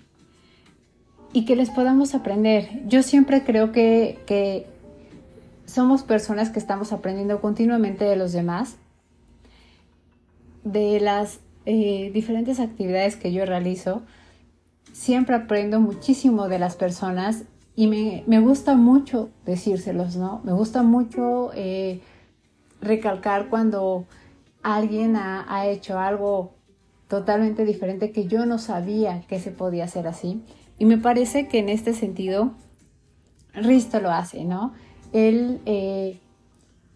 y 1.33 1.45
que 1.45 1.57
les 1.57 1.71
podamos 1.71 2.15
aprender. 2.15 2.83
Yo 2.87 3.03
siempre 3.03 3.45
creo 3.45 3.73
que, 3.73 4.19
que 4.27 4.67
somos 5.67 6.03
personas 6.03 6.51
que 6.51 6.59
estamos 6.59 6.93
aprendiendo 6.93 7.41
continuamente 7.41 8.05
de 8.05 8.17
los 8.17 8.33
demás 8.33 8.77
de 10.65 11.01
las 11.01 11.41
eh, 11.67 12.11
diferentes 12.13 12.61
actividades 12.61 13.17
que 13.17 13.33
yo 13.33 13.45
realizo, 13.47 14.03
siempre 14.93 15.37
aprendo 15.37 15.81
muchísimo 15.81 16.49
de 16.49 16.59
las 16.59 16.77
personas 16.77 17.45
y 17.77 17.87
me, 17.87 18.41
gusta 18.41 18.75
mucho 18.75 19.31
decírselos, 19.47 20.17
¿no? 20.17 20.41
Me 20.45 20.53
gusta 20.53 20.83
mucho 20.83 21.51
eh, 21.55 22.01
recalcar 22.81 23.49
cuando 23.49 24.05
alguien 24.63 25.17
ha, 25.17 25.67
hecho 25.67 25.99
algo 25.99 26.55
totalmente 27.09 27.65
diferente 27.65 28.13
que 28.13 28.27
yo 28.27 28.47
no 28.47 28.59
sabía 28.59 29.23
que 29.29 29.41
se 29.41 29.51
podía 29.51 29.85
hacer 29.85 30.07
así. 30.07 30.43
Y 30.79 30.85
me 30.85 30.99
parece 30.99 31.49
que 31.49 31.59
en 31.59 31.69
este 31.69 31.93
sentido, 31.93 32.55
Risto 33.53 34.01
lo 34.01 34.11
hace, 34.11 34.45
¿no? 34.45 34.73
Él 35.13 35.61
eh, 35.67 36.21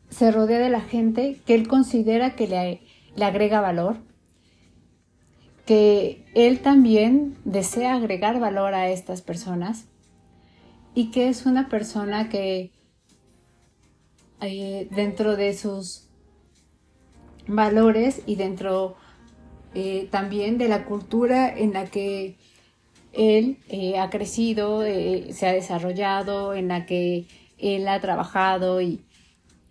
se 0.08 0.30
rodea 0.30 0.58
de 0.58 0.70
la 0.70 0.80
gente 0.80 1.40
que 1.44 1.54
él 1.54 1.66
considera 1.66 2.36
que 2.36 2.46
le, 2.46 2.80
le 3.16 3.24
agrega 3.24 3.60
valor, 3.60 3.96
que 5.66 6.24
él 6.34 6.60
también 6.60 7.36
desea 7.44 7.94
agregar 7.94 8.38
valor 8.38 8.74
a 8.74 8.88
estas 8.88 9.22
personas 9.22 9.86
y 10.94 11.10
que 11.10 11.28
es 11.28 11.46
una 11.46 11.68
persona 11.68 12.28
que 12.28 12.70
eh, 14.40 14.88
dentro 14.90 15.36
de 15.36 15.54
sus 15.54 16.08
valores 17.46 18.22
y 18.26 18.36
dentro 18.36 18.96
eh, 19.74 20.08
también 20.10 20.58
de 20.58 20.68
la 20.68 20.84
cultura 20.84 21.48
en 21.48 21.72
la 21.72 21.86
que 21.86 22.36
él 23.12 23.58
eh, 23.68 23.98
ha 23.98 24.10
crecido, 24.10 24.82
se 24.82 25.46
ha 25.46 25.52
desarrollado, 25.52 26.54
en 26.54 26.68
la 26.68 26.86
que 26.86 27.26
él 27.58 27.86
ha 27.88 28.00
trabajado 28.00 28.80
y, 28.80 29.04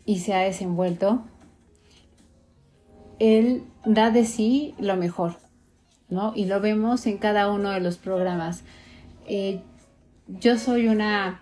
y 0.06 0.20
se 0.20 0.34
ha 0.34 0.40
desenvuelto, 0.40 1.24
él 3.20 3.64
da 3.86 4.12
de 4.12 4.26
sí 4.26 4.76
lo 4.80 4.96
mejor, 4.98 5.38
¿no? 6.10 6.34
Y 6.36 6.46
lo 6.46 6.60
vemos 6.60 7.06
en 7.06 7.18
cada 7.18 7.52
uno 7.52 7.70
de 7.72 7.80
los 7.80 7.98
programas. 7.98 8.64
Eh, 9.28 9.62
yo 10.28 10.58
soy 10.58 10.88
una 10.88 11.42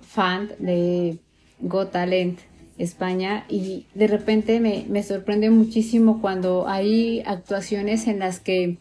fan 0.00 0.52
de 0.58 1.18
Go 1.60 1.88
Talent 1.88 2.40
España 2.78 3.44
y 3.48 3.86
de 3.94 4.06
repente 4.06 4.60
me, 4.60 5.02
sorprende 5.02 5.50
muchísimo 5.50 6.20
cuando 6.20 6.68
hay 6.68 7.22
actuaciones 7.26 8.06
en 8.06 8.20
las 8.20 8.40
que 8.40 8.78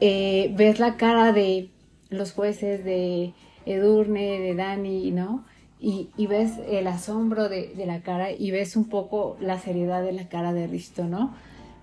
eh, 0.00 0.52
ves 0.56 0.80
la 0.80 0.96
cara 0.96 1.32
de 1.32 1.70
los 2.10 2.32
jueces 2.32 2.84
de 2.84 3.32
Edurne, 3.64 4.40
de 4.40 4.54
Dani, 4.54 5.10
¿no? 5.10 5.44
Y, 5.78 6.08
ves 6.26 6.52
el 6.68 6.86
asombro 6.88 7.48
de, 7.48 7.68
de, 7.74 7.86
la 7.86 8.00
cara 8.00 8.32
y 8.32 8.50
ves 8.50 8.76
un 8.76 8.88
poco 8.88 9.36
la 9.40 9.58
seriedad 9.58 10.02
de 10.02 10.12
la 10.12 10.28
cara 10.28 10.52
de 10.52 10.66
Risto, 10.66 11.04
¿no? 11.04 11.34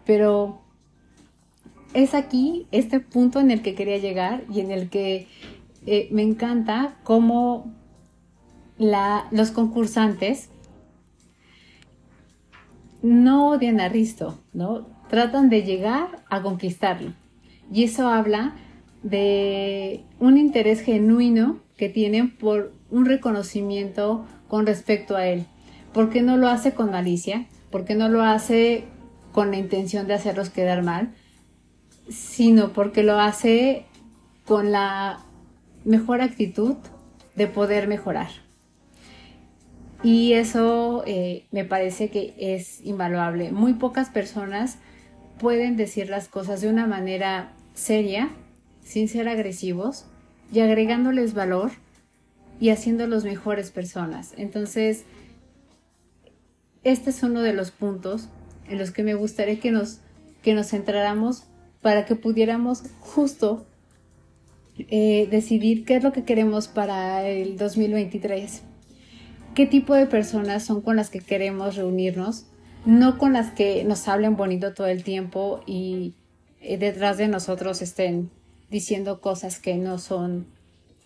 Pero 0.06 0.60
es 1.94 2.14
aquí 2.14 2.68
este 2.72 3.00
punto 3.00 3.40
en 3.40 3.52
el 3.52 3.62
que 3.62 3.76
quería 3.76 3.98
llegar 3.98 4.44
y 4.52 4.60
en 4.60 4.72
el 4.72 4.90
que 4.90 5.28
eh, 5.86 6.08
me 6.12 6.24
encanta 6.24 6.96
cómo 7.04 7.72
los 8.78 9.52
concursantes 9.52 10.50
no 13.04 13.50
odian 13.50 13.80
a 13.80 13.90
Risto, 13.90 14.40
¿no? 14.54 14.88
Tratan 15.10 15.50
de 15.50 15.62
llegar 15.62 16.24
a 16.30 16.42
conquistarlo. 16.42 17.14
Y 17.72 17.84
eso 17.84 18.08
habla 18.08 18.56
de 19.04 20.04
un 20.20 20.38
interés 20.38 20.82
genuino 20.82 21.60
que 21.78 21.90
tienen 21.90 22.32
por 22.32 22.74
un 22.90 23.06
reconocimiento 23.06 24.26
con 24.48 24.66
respecto 24.66 25.16
a 25.16 25.28
él. 25.28 25.46
¿Por 25.94 26.10
qué 26.10 26.24
no 26.24 26.38
lo 26.38 26.48
hace 26.48 26.74
con 26.74 26.90
malicia? 26.90 27.46
¿Por 27.70 27.86
qué 27.86 27.94
no 27.94 28.10
lo 28.10 28.24
hace 28.24 28.86
con 29.34 29.52
la 29.52 29.58
intención 29.58 30.08
de 30.08 30.14
hacerlos 30.14 30.50
quedar 30.50 30.84
mal, 30.84 31.14
sino 32.08 32.72
porque 32.72 33.04
lo 33.04 33.20
hace 33.20 33.86
con 34.46 34.72
la 34.72 35.20
mejor 35.84 36.22
actitud 36.22 36.76
de 37.36 37.48
poder 37.48 37.88
mejorar. 37.88 38.30
Y 40.04 40.34
eso 40.34 41.04
eh, 41.08 41.46
me 41.52 41.64
parece 41.64 42.10
que 42.10 42.34
es 42.38 42.82
invaluable. 42.82 43.52
Muy 43.52 43.74
pocas 43.74 44.10
personas 44.10 44.78
pueden 45.40 45.78
decir 45.78 46.10
las 46.10 46.28
cosas 46.28 46.60
de 46.60 46.68
una 46.68 46.88
manera 46.88 47.54
seria, 47.74 48.30
sin 48.84 49.08
ser 49.08 49.30
agresivos, 49.30 50.06
y 50.52 50.60
agregándoles 50.60 51.34
valor 51.34 51.72
y 52.60 52.70
haciéndolos 52.70 53.24
mejores 53.24 53.72
personas. 53.72 54.34
Entonces, 54.38 55.06
este 56.84 57.10
es 57.10 57.24
uno 57.24 57.42
de 57.42 57.54
los 57.54 57.72
puntos 57.72 58.28
en 58.68 58.80
los 58.80 58.92
que 58.92 59.04
me 59.04 59.14
gustaría 59.14 59.60
que 59.62 59.72
nos, 59.72 60.00
que 60.42 60.54
nos 60.54 60.68
centráramos 60.68 61.46
para 61.82 62.06
que 62.06 62.16
pudiéramos 62.16 62.84
justo 63.00 63.66
eh, 64.78 65.28
decidir 65.32 65.86
qué 65.86 65.96
es 65.96 66.04
lo 66.04 66.12
que 66.12 66.24
queremos 66.24 66.68
para 66.68 67.26
el 67.28 67.58
2023 67.58 68.64
qué 69.54 69.66
tipo 69.66 69.94
de 69.94 70.08
personas 70.08 70.64
son 70.64 70.82
con 70.82 70.96
las 70.96 71.10
que 71.10 71.20
queremos 71.20 71.76
reunirnos, 71.76 72.46
no 72.86 73.18
con 73.18 73.34
las 73.34 73.52
que 73.52 73.84
nos 73.84 74.08
hablen 74.08 74.36
bonito 74.36 74.74
todo 74.74 74.88
el 74.88 75.04
tiempo 75.04 75.62
y 75.66 76.16
eh, 76.62 76.78
detrás 76.78 77.18
de 77.18 77.28
nosotros 77.28 77.82
estén 77.82 78.30
diciendo 78.70 79.22
cosas 79.22 79.60
que 79.60 79.76
no 79.76 80.00
son 80.00 80.48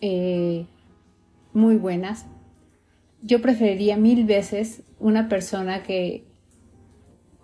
eh, 0.00 0.66
muy 1.52 1.76
buenas. 1.76 2.26
Yo 3.22 3.42
preferiría 3.42 3.96
mil 3.96 4.24
veces 4.24 4.82
una 4.98 5.28
persona 5.28 5.82
que, 5.82 6.24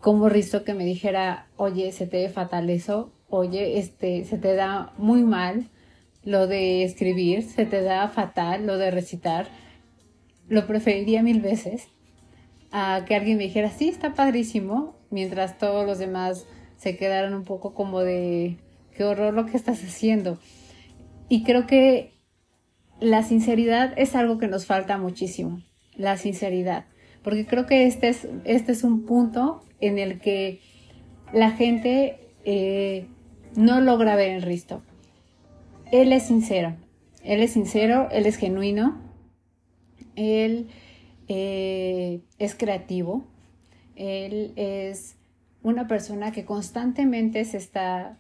como 0.01 0.29
Risto, 0.29 0.65
que 0.65 0.75
me 0.75 0.85
dijera, 0.85 1.49
oye, 1.57 1.93
se 1.93 2.07
te 2.07 2.19
ve 2.19 2.29
fatal 2.29 2.71
eso, 2.71 3.13
oye, 3.29 3.79
este, 3.79 4.25
se 4.25 4.39
te 4.39 4.55
da 4.55 4.93
muy 4.99 5.25
mal 5.25 5.69
lo 6.25 6.47
de 6.47 6.85
escribir, 6.85 7.43
se 7.43 7.67
te 7.67 7.83
da 7.83 8.09
fatal 8.09 8.67
lo 8.67 8.79
de 8.79 8.91
recitar 8.91 9.49
lo 10.49 10.67
preferiría 10.67 11.23
mil 11.23 11.41
veces 11.41 11.89
a 12.71 13.05
que 13.07 13.15
alguien 13.15 13.39
me 13.39 13.45
dijera, 13.45 13.71
sí, 13.71 13.89
está 13.89 14.15
padrísimo, 14.15 14.97
mientras 15.11 15.59
todos 15.59 15.87
los 15.87 15.99
demás 15.99 16.47
se 16.77 16.97
quedaran 16.97 17.35
un 17.35 17.45
poco 17.45 17.73
como 17.73 18.01
de, 18.01 18.57
qué 18.97 19.05
horror 19.05 19.35
lo 19.35 19.47
que 19.47 19.57
estás 19.57 19.83
haciendo. 19.83 20.39
Y 21.29 21.45
creo 21.45 21.67
que 21.67 22.13
la 23.01 23.23
sinceridad 23.23 23.93
es 23.97 24.15
algo 24.15 24.39
que 24.39 24.49
nos 24.49 24.67
falta 24.67 24.99
muchísimo, 24.99 25.63
la 25.97 26.17
sinceridad, 26.17 26.87
porque 27.23 27.47
creo 27.47 27.67
que 27.67 27.87
este 27.87 28.09
es, 28.09 28.29
este 28.45 28.73
es 28.73 28.85
un 28.85 29.05
punto 29.05 29.63
en 29.81 29.99
el 29.99 30.21
que 30.21 30.61
la 31.33 31.51
gente 31.51 32.19
eh, 32.45 33.07
no 33.57 33.81
logra 33.81 34.17
ver 34.17 34.31
en 34.31 34.43
Risto. 34.43 34.83
Él 35.91 36.13
es 36.13 36.25
sincero, 36.25 36.77
él 37.23 37.41
es 37.41 37.53
sincero, 37.53 38.09
él 38.11 38.27
es 38.27 38.37
genuino, 38.37 39.01
él 40.17 40.69
eh, 41.29 42.21
es 42.39 42.55
creativo, 42.55 43.25
él 43.97 44.53
es 44.57 45.17
una 45.63 45.87
persona 45.89 46.33
que 46.33 46.45
constantemente 46.45 47.45
se 47.45 47.57
está 47.57 48.19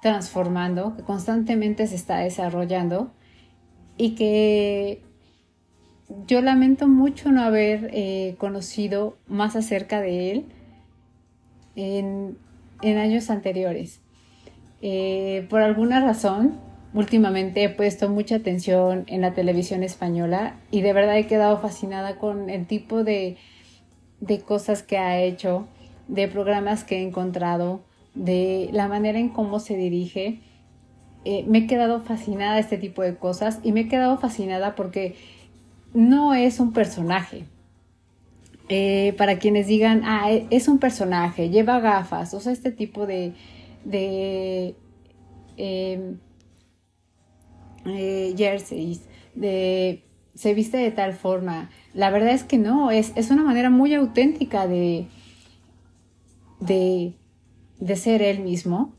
transformando, 0.00 0.96
que 0.96 1.02
constantemente 1.02 1.86
se 1.86 1.94
está 1.94 2.18
desarrollando 2.18 3.12
y 3.96 4.14
que 4.14 5.02
yo 6.26 6.40
lamento 6.40 6.88
mucho 6.88 7.32
no 7.32 7.42
haber 7.42 7.90
eh, 7.92 8.36
conocido 8.38 9.16
más 9.26 9.56
acerca 9.56 10.00
de 10.00 10.32
él 10.32 10.44
en, 11.74 12.38
años 12.82 13.30
anteriores. 13.30 14.00
Eh, 14.82 15.46
por 15.48 15.62
alguna 15.62 16.00
razón, 16.00 16.60
últimamente 16.96 17.62
he 17.62 17.68
puesto 17.68 18.08
mucha 18.08 18.36
atención 18.36 19.04
en 19.06 19.20
la 19.20 19.34
televisión 19.34 19.82
española 19.82 20.56
y 20.70 20.80
de 20.80 20.94
verdad 20.94 21.18
he 21.18 21.26
quedado 21.26 21.58
fascinada 21.60 22.16
con 22.16 22.48
el 22.48 22.66
tipo 22.66 23.04
de, 23.04 23.36
cosas 24.46 24.82
que 24.82 24.96
ha 24.96 25.20
hecho, 25.20 25.68
de 26.08 26.26
programas 26.26 26.84
que 26.84 26.96
he 26.96 27.02
encontrado, 27.02 27.82
de 28.14 28.70
la 28.72 28.88
manera 28.88 29.18
en 29.18 29.28
cómo 29.28 29.60
se 29.60 29.76
dirige. 29.76 30.40
Eh, 31.26 31.44
me 31.46 31.58
he 31.58 31.66
quedado 31.66 32.00
fascinada 32.00 32.54
de 32.54 32.60
este 32.60 32.78
tipo 32.78 33.02
de 33.02 33.16
cosas 33.16 33.60
y 33.62 33.72
me 33.72 33.80
he 33.80 33.88
quedado 33.88 34.16
fascinada 34.16 34.74
porque 34.74 35.16
no 35.92 36.32
es 36.32 36.60
un 36.60 36.72
personaje. 36.72 37.44
Eh, 38.70 39.14
para 39.18 39.38
quienes 39.38 39.66
digan, 39.66 40.00
ah, 40.06 40.32
e, 40.32 40.46
es 40.50 40.66
un 40.66 40.78
personaje, 40.78 41.50
lleva 41.50 41.78
gafas, 41.78 42.32
o 42.32 42.40
sea, 42.40 42.52
este 42.52 42.72
tipo 42.72 43.06
de, 43.06 43.32
de 43.84 44.74
em, 45.56 46.16
eh, 47.86 48.34
jerseys, 48.36 49.02
de 49.34 50.02
se 50.34 50.52
viste 50.54 50.76
de 50.76 50.90
tal 50.90 51.14
forma. 51.14 51.70
La 51.94 52.10
verdad 52.10 52.30
es 52.30 52.44
que 52.44 52.58
no, 52.58 52.90
es, 52.90 53.12
es 53.16 53.30
una 53.30 53.42
manera 53.42 53.70
muy 53.70 53.94
auténtica 53.94 54.66
de, 54.66 55.06
de, 56.60 57.14
de, 57.80 57.96
ser 57.96 58.20
él 58.22 58.40
mismo. 58.40 58.94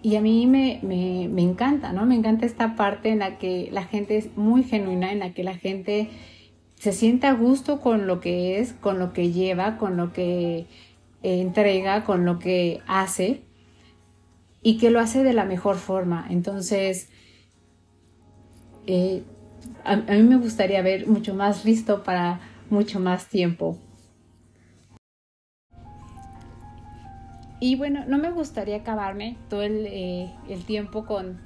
Y 0.00 0.14
a 0.14 0.20
mí 0.20 0.46
me, 0.46 0.78
me, 0.82 1.28
me, 1.28 1.42
encanta, 1.42 1.92
¿no? 1.92 2.06
Me 2.06 2.14
encanta 2.14 2.46
esta 2.46 2.76
parte 2.76 3.08
en 3.08 3.18
la 3.18 3.38
que 3.38 3.68
la 3.72 3.82
gente 3.82 4.16
es 4.16 4.36
muy 4.36 4.62
genuina, 4.62 5.10
en 5.10 5.18
la 5.18 5.34
que 5.34 5.42
la 5.42 5.56
gente 5.56 6.08
se 6.76 6.92
siente 6.92 7.26
a 7.26 7.32
gusto 7.32 7.80
con 7.80 8.06
lo 8.06 8.20
que 8.20 8.60
es, 8.60 8.72
con 8.72 9.00
lo 9.00 9.12
que 9.12 9.32
lleva, 9.32 9.78
con 9.78 9.96
lo 9.96 10.12
que 10.12 10.66
entrega, 11.22 12.04
con 12.04 12.24
lo 12.24 12.38
que 12.38 12.80
hace 12.86 13.42
y 14.62 14.78
que 14.78 14.90
lo 14.90 15.00
hace 15.00 15.24
de 15.24 15.32
la 15.32 15.44
mejor 15.44 15.76
forma. 15.76 16.26
Entonces, 16.30 17.08
eh, 18.86 19.22
a, 19.84 19.96
mí 19.96 20.22
me 20.22 20.36
gustaría 20.36 20.82
ver 20.82 21.06
mucho 21.06 21.34
más 21.34 21.64
listo 21.64 22.02
para 22.02 22.40
mucho 22.70 23.00
más 23.00 23.26
tiempo. 23.28 23.78
Y 27.58 27.76
bueno, 27.76 28.04
no 28.06 28.18
me 28.18 28.30
gustaría 28.30 28.76
acabarme 28.76 29.36
todo 29.48 29.62
el, 29.62 29.86
eh, 29.86 30.30
tiempo 30.66 31.06
con, 31.06 31.38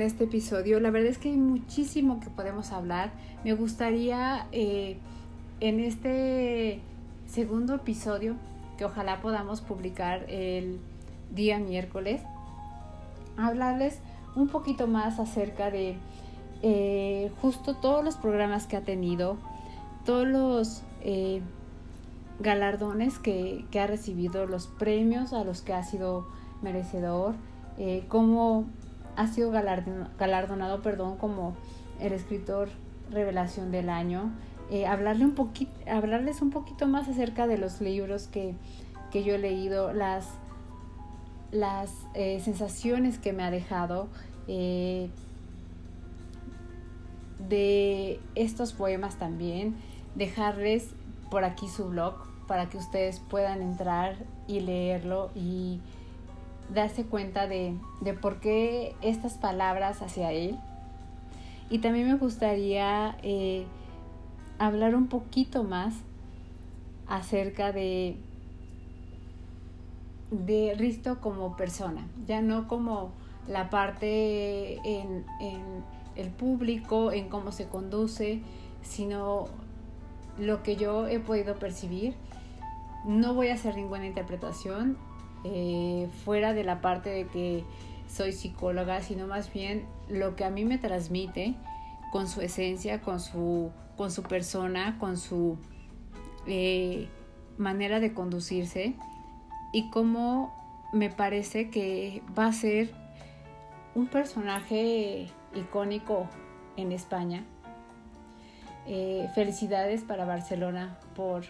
este 0.00 0.24
episodio. 0.24 0.80
La 0.80 0.90
verdad 0.90 1.10
es 1.10 1.18
que 1.18 1.28
hay 1.28 1.36
muchísimo 1.36 2.20
que 2.20 2.30
podemos 2.30 2.72
hablar. 2.72 3.10
Me 3.44 3.52
gustaría 3.52 4.46
eh, 4.52 4.96
en 5.60 5.80
este 5.80 6.80
segundo 7.26 7.74
episodio, 7.74 8.36
que 8.78 8.84
ojalá 8.84 9.20
podamos 9.20 9.60
publicar 9.60 10.24
el 10.30 10.78
día 11.34 11.58
miércoles, 11.58 12.22
hablarles 13.36 13.98
un 14.34 14.48
poquito 14.48 14.86
más 14.86 15.18
acerca 15.18 15.70
de 15.70 15.96
eh, 16.64 17.32
justo 17.40 17.74
todos 17.74 18.04
los 18.04 18.14
programas 18.16 18.68
que 18.68 18.76
ha 18.76 18.82
tenido, 18.82 19.36
todos 20.04 20.28
los 20.28 20.82
eh, 21.00 21.42
galardones 22.38 23.18
que, 23.18 23.66
ha 23.80 23.86
recibido, 23.88 24.46
los 24.46 24.68
premios 24.68 25.32
a 25.32 25.42
los 25.42 25.60
que 25.60 25.72
ha 25.72 25.82
sido 25.82 26.28
merecedor, 26.62 27.34
eh, 27.78 28.04
cómo 28.06 28.66
ha 29.16 29.26
sido 29.26 29.50
galardonado, 29.50 30.82
perdón, 30.82 31.16
como 31.16 31.56
el 31.98 32.12
escritor 32.12 32.68
revelación 33.10 33.72
del 33.72 33.90
año, 33.90 34.30
hablarle 34.88 35.26
un 35.26 35.34
hablarles 35.86 36.40
un 36.40 36.48
poquito 36.48 36.86
más 36.86 37.06
acerca 37.06 37.46
de 37.46 37.58
los 37.58 37.82
libros 37.82 38.26
que, 38.28 38.54
yo 39.12 39.34
he 39.34 39.38
leído, 39.38 39.92
las, 39.92 40.28
las 41.50 41.90
sensaciones 42.14 43.18
que 43.18 43.34
me 43.34 43.42
ha 43.42 43.50
dejado, 43.50 44.08
de 47.38 48.20
estos 48.34 48.72
poemas 48.72 49.16
también, 49.16 49.76
dejarles 50.14 50.90
por 51.30 51.44
aquí 51.44 51.68
su 51.68 51.88
blog 51.88 52.14
para 52.46 52.68
que 52.68 52.76
ustedes 52.76 53.20
puedan 53.20 53.62
entrar 53.62 54.16
y 54.46 54.60
leerlo 54.60 55.30
y 55.34 55.80
darse 56.72 57.04
cuenta 57.04 57.46
de, 57.46 57.74
por 58.20 58.40
qué 58.40 58.94
estas 59.00 59.34
palabras 59.34 60.02
hacia 60.02 60.32
él. 60.32 60.58
Y 61.70 61.78
también 61.78 62.06
me 62.06 62.14
gustaría 62.14 63.16
eh, 63.22 63.64
hablar 64.58 64.94
un 64.94 65.06
poquito 65.06 65.64
más 65.64 65.94
acerca 67.08 67.72
de, 67.72 68.16
de 70.30 70.74
Risto 70.76 71.20
como 71.20 71.56
persona, 71.56 72.06
ya 72.26 72.42
no 72.42 72.68
como 72.68 73.10
la 73.48 73.70
parte 73.70 74.76
en 74.84 75.24
el 76.16 76.30
público, 76.30 77.12
en 77.12 77.28
cómo 77.28 77.52
se 77.52 77.68
conduce, 77.68 78.40
sino 78.82 79.46
lo 80.38 80.62
que 80.62 80.76
yo 80.76 81.08
he 81.08 81.20
podido 81.20 81.56
percibir. 81.56 82.14
No 83.04 83.34
voy 83.34 83.48
a 83.48 83.54
hacer 83.54 83.76
ninguna 83.76 84.06
interpretación 84.06 84.96
eh, 85.44 86.08
fuera 86.24 86.54
de 86.54 86.64
la 86.64 86.80
parte 86.80 87.10
de 87.10 87.26
que 87.26 87.64
soy 88.08 88.32
psicóloga, 88.32 89.00
sino 89.00 89.26
más 89.26 89.52
bien 89.52 89.86
lo 90.08 90.36
que 90.36 90.44
a 90.44 90.50
mí 90.50 90.64
me 90.64 90.78
transmite 90.78 91.54
con 92.12 92.28
su 92.28 92.42
esencia, 92.42 93.00
con 93.00 93.20
su, 93.20 93.70
con 93.96 94.10
su 94.10 94.22
persona, 94.22 94.98
con 94.98 95.16
su 95.16 95.56
eh, 96.46 97.08
manera 97.56 98.00
de 98.00 98.12
conducirse 98.12 98.94
y 99.72 99.88
cómo 99.90 100.54
me 100.92 101.08
parece 101.08 101.70
que 101.70 102.22
va 102.38 102.46
a 102.46 102.52
ser 102.52 102.90
un 103.94 104.06
personaje 104.06 105.28
icónico 105.54 106.26
en 106.76 106.92
España 106.92 107.44
eh, 108.86 109.30
felicidades 109.34 110.02
para 110.02 110.24
Barcelona 110.24 110.98
por 111.14 111.44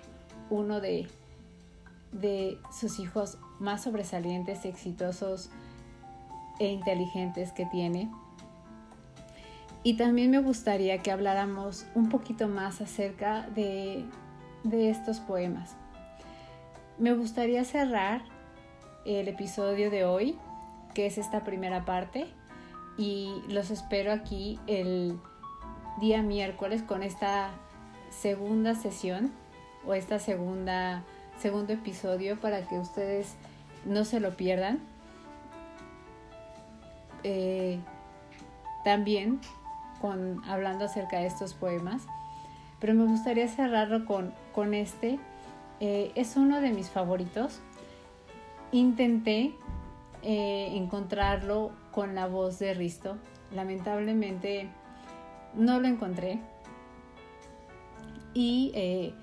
uno 0.51 0.81
de, 0.81 1.09
de 2.13 2.59
sus 2.79 2.99
hijos 2.99 3.39
más 3.59 3.85
sobresalientes, 3.85 4.67
exitosos 4.67 5.51
e 6.59 6.67
inteligentes 6.67 7.53
que 7.53 7.65
tiene. 7.67 8.11
Y 9.83 9.95
también 9.95 10.31
me 10.31 10.41
gustaría 10.41 10.99
que 10.99 11.11
habláramos 11.11 11.87
un 11.95 12.11
poquito 12.11 12.49
más 12.49 12.83
acerca 12.83 13.49
de, 13.55 14.05
de 14.63 14.91
estos 14.91 15.19
poemas. 15.19 15.75
Me 16.99 17.15
gustaría 17.15 17.65
cerrar 17.65 18.23
el 19.07 19.27
episodio 19.27 19.91
de 19.91 20.05
hoy, 20.05 20.39
que 20.93 21.07
es 21.07 21.17
esta 21.17 21.43
primera 21.45 21.87
parte, 21.87 22.27
y 23.03 23.43
los 23.49 23.73
espero 23.73 24.13
aquí 24.13 24.61
el 24.69 25.19
día 26.01 26.23
miércoles 26.23 26.85
con 26.85 27.03
esta 27.03 27.51
segunda 28.11 28.77
sesión 28.77 29.33
o 29.85 29.95
esta 29.95 30.21
segunda 30.21 31.03
segundo 31.41 31.73
episodio 31.73 32.39
para 32.39 32.69
que 32.69 32.79
ustedes 32.79 33.35
no 33.85 34.05
se 34.05 34.21
lo 34.21 34.37
pierdan. 34.37 34.79
Eh, 37.25 37.81
también 38.85 39.41
con 40.01 40.41
hablando 40.45 40.85
acerca 40.85 41.19
de 41.19 41.27
estos 41.27 41.55
poemas, 41.55 42.03
pero 42.79 42.95
me 42.95 43.07
gustaría 43.07 43.49
cerrarlo 43.49 44.07
con, 44.07 44.33
con 44.55 44.75
este. 44.75 45.19
Eh, 45.81 46.13
es 46.15 46.37
uno 46.37 46.61
de 46.61 46.71
mis 46.71 46.89
favoritos. 46.89 47.59
Intenté 48.71 49.57
eh, 50.23 50.77
encontrarlo 50.77 51.82
con 51.93 52.15
la 52.15 52.27
voz 52.27 52.59
de 52.59 52.75
Risto. 52.75 53.17
Lamentablemente 53.55 54.69
no 55.55 55.79
lo 55.79 55.87
encontré. 55.87 56.41
Y 58.35 58.73
eh, 58.75 59.15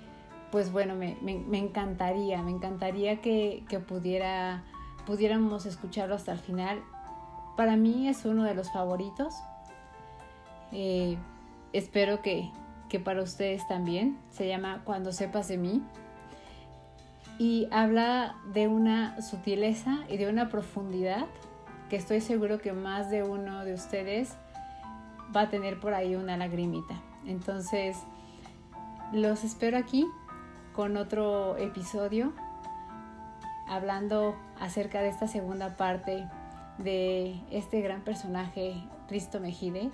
pues 0.51 0.71
bueno, 0.71 0.95
me, 0.95 1.17
encantaría, 1.57 2.41
me 2.41 2.51
encantaría 2.51 3.21
que, 3.21 3.63
pudiera, 3.87 4.63
pudiéramos 5.05 5.65
escucharlo 5.65 6.15
hasta 6.15 6.31
el 6.31 6.39
final. 6.39 6.81
Para 7.57 7.75
mí 7.75 8.07
es 8.07 8.25
uno 8.25 8.43
de 8.43 8.53
los 8.53 8.71
favoritos. 8.71 9.33
Eh, 10.71 11.17
espero 11.73 12.21
que, 12.21 12.51
que 12.87 12.99
para 12.99 13.21
ustedes 13.21 13.67
también. 13.67 14.19
Se 14.29 14.47
llama 14.47 14.81
Cuando 14.85 15.11
sepas 15.11 15.47
de 15.47 15.57
mí. 15.57 15.83
Y 17.39 17.67
habla 17.71 18.35
de 18.53 18.67
una 18.67 19.21
sutileza 19.21 19.99
y 20.09 20.17
de 20.17 20.29
una 20.29 20.49
profundidad 20.49 21.25
que 21.89 21.95
estoy 21.95 22.21
seguro 22.21 22.59
que 22.59 22.73
más 22.73 23.09
de 23.09 23.23
uno 23.23 23.65
de 23.65 23.73
ustedes 23.73 24.35
va 25.35 25.41
a 25.41 25.49
tener 25.49 25.79
por 25.79 25.93
ahí 25.93 26.15
una 26.15 26.37
lagrimita. 26.37 27.01
Entonces, 27.25 27.97
los 29.11 29.43
espero 29.43 29.77
aquí 29.77 30.05
con 30.73 30.97
otro 30.97 31.57
episodio 31.57 32.33
hablando 33.67 34.35
acerca 34.59 35.01
de 35.01 35.09
esta 35.09 35.27
segunda 35.27 35.77
parte 35.77 36.27
de 36.77 37.39
este 37.51 37.81
gran 37.81 38.01
personaje, 38.01 38.75
Risto 39.09 39.39
Mejide, 39.39 39.91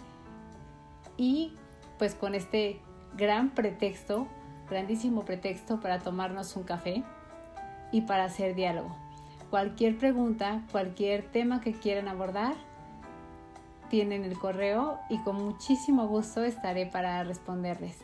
y 1.18 1.54
pues 1.98 2.16
con 2.16 2.36
este 2.36 2.80
gran 3.18 3.50
pretexto, 3.50 4.28
grandísimo 4.70 5.26
pretexto 5.26 5.80
para 5.80 6.00
tomarnos 6.00 6.56
un 6.56 6.64
café 6.64 7.04
y 7.91 8.02
para 8.02 8.26
hacer 8.26 8.56
diálogo. 8.56 9.05
Cualquier 9.50 9.98
pregunta, 9.98 10.64
cualquier 10.72 11.24
tema 11.24 11.62
que 11.62 11.74
quieran 11.74 12.08
abordar, 12.08 12.56
tienen 13.89 14.24
el 14.24 14.38
correo 14.38 15.00
y 15.10 15.20
con 15.20 15.36
muchísimo 15.36 16.08
gusto 16.08 16.43
estaré 16.43 16.86
para 16.86 17.24
responderles. 17.24 17.98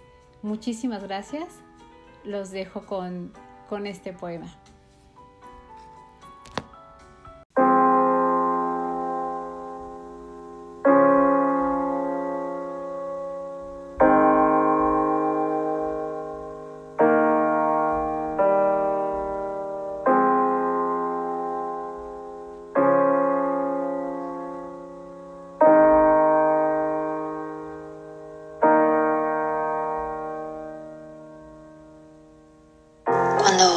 Muchísimas 0.43 1.03
gracias. 1.03 1.47
Los 2.23 2.51
dejo 2.51 2.85
con, 2.85 3.33
con 3.69 3.87
este 3.87 4.13
poema. 4.13 4.47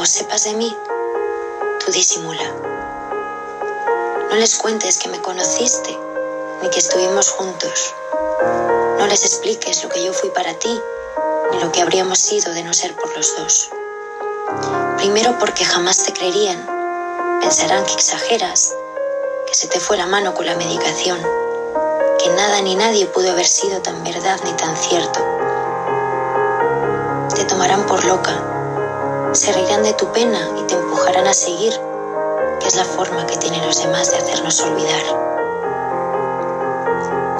Sepas 0.05 0.43
de 0.45 0.53
mí, 0.53 0.75
tú 1.83 1.91
disimula. 1.91 2.43
No 4.29 4.35
les 4.35 4.55
cuentes 4.55 4.97
que 4.97 5.09
me 5.09 5.21
conociste 5.21 5.97
ni 6.61 6.69
que 6.69 6.79
estuvimos 6.79 7.29
juntos. 7.29 7.93
No 8.97 9.05
les 9.07 9.23
expliques 9.23 9.83
lo 9.83 9.89
que 9.89 10.03
yo 10.03 10.13
fui 10.13 10.29
para 10.29 10.53
ti 10.55 10.81
ni 11.51 11.59
lo 11.59 11.71
que 11.71 11.81
habríamos 11.81 12.19
sido 12.19 12.53
de 12.53 12.63
no 12.63 12.73
ser 12.73 12.95
por 12.95 13.15
los 13.15 13.35
dos. 13.37 13.69
Primero 14.97 15.37
porque 15.39 15.65
jamás 15.65 16.03
te 16.03 16.13
creerían. 16.13 16.65
Pensarán 17.41 17.85
que 17.85 17.93
exageras, 17.93 18.73
que 19.47 19.53
se 19.53 19.67
te 19.67 19.79
fue 19.79 19.97
la 19.97 20.07
mano 20.07 20.33
con 20.33 20.45
la 20.45 20.55
medicación, 20.55 21.19
que 22.19 22.29
nada 22.29 22.61
ni 22.61 22.75
nadie 22.75 23.05
pudo 23.05 23.31
haber 23.31 23.45
sido 23.45 23.81
tan 23.81 24.03
verdad 24.03 24.39
ni 24.43 24.51
tan 24.53 24.75
cierto. 24.75 25.19
Te 27.35 27.43
tomarán 27.45 27.85
por 27.85 28.03
loca 28.05 28.54
se 29.35 29.51
reirán 29.51 29.83
de 29.83 29.93
tu 29.93 30.11
pena 30.13 30.39
y 30.57 30.63
te 30.63 30.75
empujarán 30.75 31.27
a 31.27 31.33
seguir, 31.33 31.73
que 32.59 32.67
es 32.67 32.75
la 32.75 32.85
forma 32.85 33.25
que 33.25 33.35
tienen 33.35 33.65
los 33.65 33.81
demás 33.81 34.09
de 34.11 34.17
hacernos 34.17 34.61
olvidar. 34.61 35.03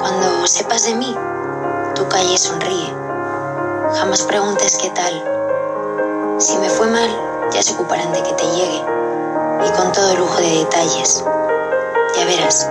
Cuando 0.00 0.46
sepas 0.46 0.84
de 0.84 0.94
mí, 0.94 1.16
tú 1.94 2.06
calle 2.08 2.36
sonríe. 2.36 2.94
Jamás 3.94 4.22
preguntes 4.22 4.76
qué 4.76 4.90
tal. 4.90 6.36
Si 6.38 6.58
me 6.58 6.68
fue 6.68 6.86
mal, 6.88 7.08
ya 7.50 7.62
se 7.62 7.72
ocuparán 7.72 8.12
de 8.12 8.22
que 8.22 8.32
te 8.32 8.44
llegue, 8.44 8.84
y 9.66 9.70
con 9.76 9.90
todo 9.92 10.16
lujo 10.16 10.36
de 10.36 10.50
detalles. 10.50 11.24
Ya 12.14 12.24
verás, 12.26 12.68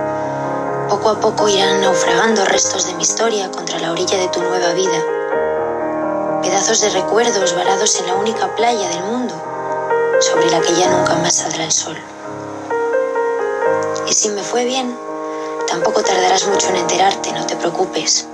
poco 0.88 1.10
a 1.10 1.20
poco 1.20 1.48
irán 1.48 1.80
naufragando 1.80 2.44
restos 2.44 2.86
de 2.86 2.94
mi 2.94 3.02
historia 3.02 3.50
contra 3.50 3.80
la 3.80 3.90
orilla 3.90 4.18
de 4.18 4.28
tu 4.28 4.40
nueva 4.40 4.72
vida 4.74 5.15
pedazos 6.46 6.80
de 6.80 6.90
recuerdos 6.90 7.56
varados 7.56 7.98
en 7.98 8.06
la 8.06 8.14
única 8.14 8.54
playa 8.54 8.88
del 8.88 9.02
mundo, 9.02 9.34
sobre 10.20 10.48
la 10.48 10.60
que 10.60 10.76
ya 10.76 10.88
nunca 10.88 11.16
más 11.16 11.34
saldrá 11.34 11.64
el 11.64 11.72
sol. 11.72 11.96
Y 14.06 14.12
si 14.12 14.28
me 14.28 14.44
fue 14.44 14.64
bien, 14.64 14.96
tampoco 15.66 16.02
tardarás 16.04 16.46
mucho 16.46 16.68
en 16.68 16.76
enterarte, 16.76 17.32
no 17.32 17.44
te 17.46 17.56
preocupes. 17.56 18.28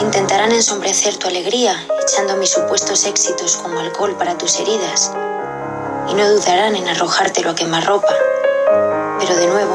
Intentarán 0.00 0.52
ensombrecer 0.52 1.16
tu 1.16 1.26
alegría, 1.26 1.84
echando 2.00 2.36
mis 2.36 2.50
supuestos 2.50 3.06
éxitos 3.06 3.56
como 3.56 3.80
alcohol 3.80 4.14
para 4.16 4.38
tus 4.38 4.60
heridas, 4.60 5.10
y 6.08 6.14
no 6.14 6.30
dudarán 6.30 6.76
en 6.76 6.86
arrojártelo 6.86 7.50
a 7.50 7.54
quemarropa. 7.56 8.14
Pero 9.18 9.34
de 9.34 9.48
nuevo, 9.48 9.74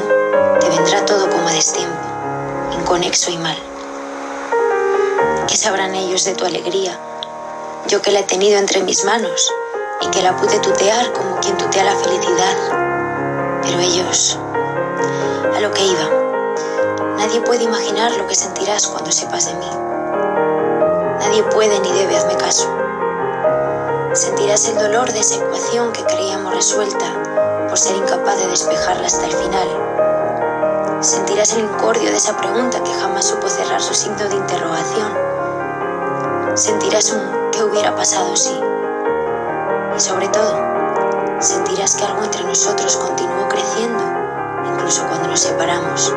te 0.61 0.69
vendrá 0.69 1.03
todo 1.03 1.29
como 1.29 1.49
a 1.49 1.51
destiempo, 1.51 1.99
inconexo 2.79 3.29
y 3.29 3.37
mal. 3.37 3.70
¿Qué 5.51 5.57
sabrán 5.57 5.93
ellos 5.95 6.23
de 6.23 6.33
tu 6.33 6.45
alegría? 6.45 6.97
Yo 7.89 8.01
que 8.01 8.13
la 8.13 8.21
he 8.21 8.23
tenido 8.23 8.57
entre 8.57 8.83
mis 8.83 9.03
manos 9.03 9.51
y 9.99 10.07
que 10.07 10.21
la 10.21 10.37
pude 10.37 10.57
tutear 10.59 11.11
como 11.11 11.41
quien 11.41 11.57
tutea 11.57 11.83
la 11.83 11.95
felicidad. 11.97 13.59
Pero 13.61 13.79
ellos, 13.81 14.39
a 15.53 15.59
lo 15.59 15.69
que 15.71 15.85
iba, 15.85 16.09
nadie 17.17 17.41
puede 17.41 17.65
imaginar 17.65 18.13
lo 18.13 18.27
que 18.27 18.35
sentirás 18.35 18.87
cuando 18.87 19.11
sepas 19.11 19.47
de 19.47 19.55
mí. 19.55 19.69
Nadie 21.19 21.43
puede 21.43 21.77
ni 21.81 21.91
debe, 21.91 22.15
hazme 22.15 22.37
caso. 22.37 22.73
Sentirás 24.13 24.69
el 24.69 24.75
dolor 24.75 25.11
de 25.11 25.19
esa 25.19 25.35
ecuación 25.35 25.91
que 25.91 26.05
creíamos 26.05 26.55
resuelta 26.55 27.67
por 27.67 27.77
ser 27.77 27.97
incapaz 27.97 28.39
de 28.39 28.47
despejarla 28.47 29.05
hasta 29.05 29.25
el 29.25 29.33
final. 29.33 29.67
Sentirás 31.01 31.51
el 31.51 31.65
incordio 31.65 32.09
de 32.09 32.15
esa 32.15 32.37
pregunta 32.37 32.81
que 32.81 32.93
jamás 32.93 33.25
supo 33.25 33.49
cerrar 33.49 33.81
su 33.81 33.93
signo 33.93 34.29
de 34.29 34.35
interrogación 34.35 35.30
sentirás 36.55 37.11
un 37.13 37.51
qué 37.51 37.63
hubiera 37.63 37.95
pasado 37.95 38.35
si. 38.35 38.59
Y 39.95 39.99
sobre 39.99 40.27
todo, 40.29 40.57
sentirás 41.39 41.95
que 41.95 42.05
algo 42.05 42.23
entre 42.23 42.43
nosotros 42.43 42.97
continuó 42.97 43.47
creciendo, 43.47 44.03
incluso 44.65 45.05
cuando 45.07 45.29
nos 45.29 45.39
separamos. 45.39 46.13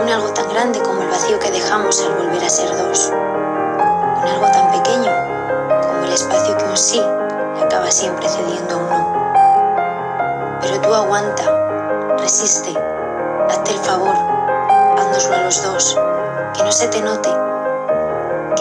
Un 0.00 0.08
algo 0.08 0.32
tan 0.32 0.48
grande 0.48 0.80
como 0.80 1.02
el 1.02 1.08
vacío 1.08 1.38
que 1.38 1.50
dejamos 1.50 2.00
al 2.02 2.12
volver 2.14 2.44
a 2.44 2.48
ser 2.48 2.76
dos. 2.76 3.10
Un 3.10 4.28
algo 4.28 4.46
tan 4.52 4.70
pequeño 4.72 5.12
como 5.82 6.04
el 6.04 6.12
espacio 6.12 6.56
que 6.56 6.64
un 6.64 6.76
sí 6.76 7.02
acaba 7.62 7.90
siempre 7.90 8.28
cediendo 8.28 8.74
a 8.74 8.78
un 8.78 8.88
no. 8.88 10.58
Pero 10.60 10.80
tú 10.80 10.94
aguanta, 10.94 12.16
resiste, 12.18 12.74
hazte 13.48 13.72
el 13.72 13.78
favor, 13.78 14.14
haznoslo 14.98 15.34
a 15.34 15.40
los 15.42 15.62
dos, 15.62 15.98
que 16.56 16.62
no 16.64 16.72
se 16.72 16.88
te 16.88 17.00
note 17.00 17.39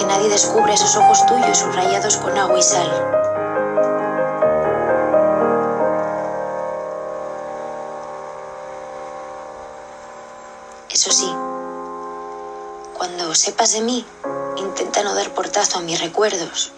nadie 0.10 0.28
descubre 0.28 0.74
esos 0.74 0.96
ojos 0.96 1.24
tuyos 1.28 1.60
subrayados 1.60 2.18
con 2.18 2.36
agua 2.36 2.58
y 2.58 2.64
sal. 2.64 2.90
Eso 10.90 11.12
sí, 11.12 11.32
cuando 12.98 13.36
sepas 13.36 13.74
de 13.74 13.82
mí, 13.82 14.04
intenta 14.58 15.04
no 15.04 15.14
dar 15.14 15.32
portazo 15.36 15.78
a 15.78 15.82
mis 15.82 16.02
recuerdos. 16.02 16.72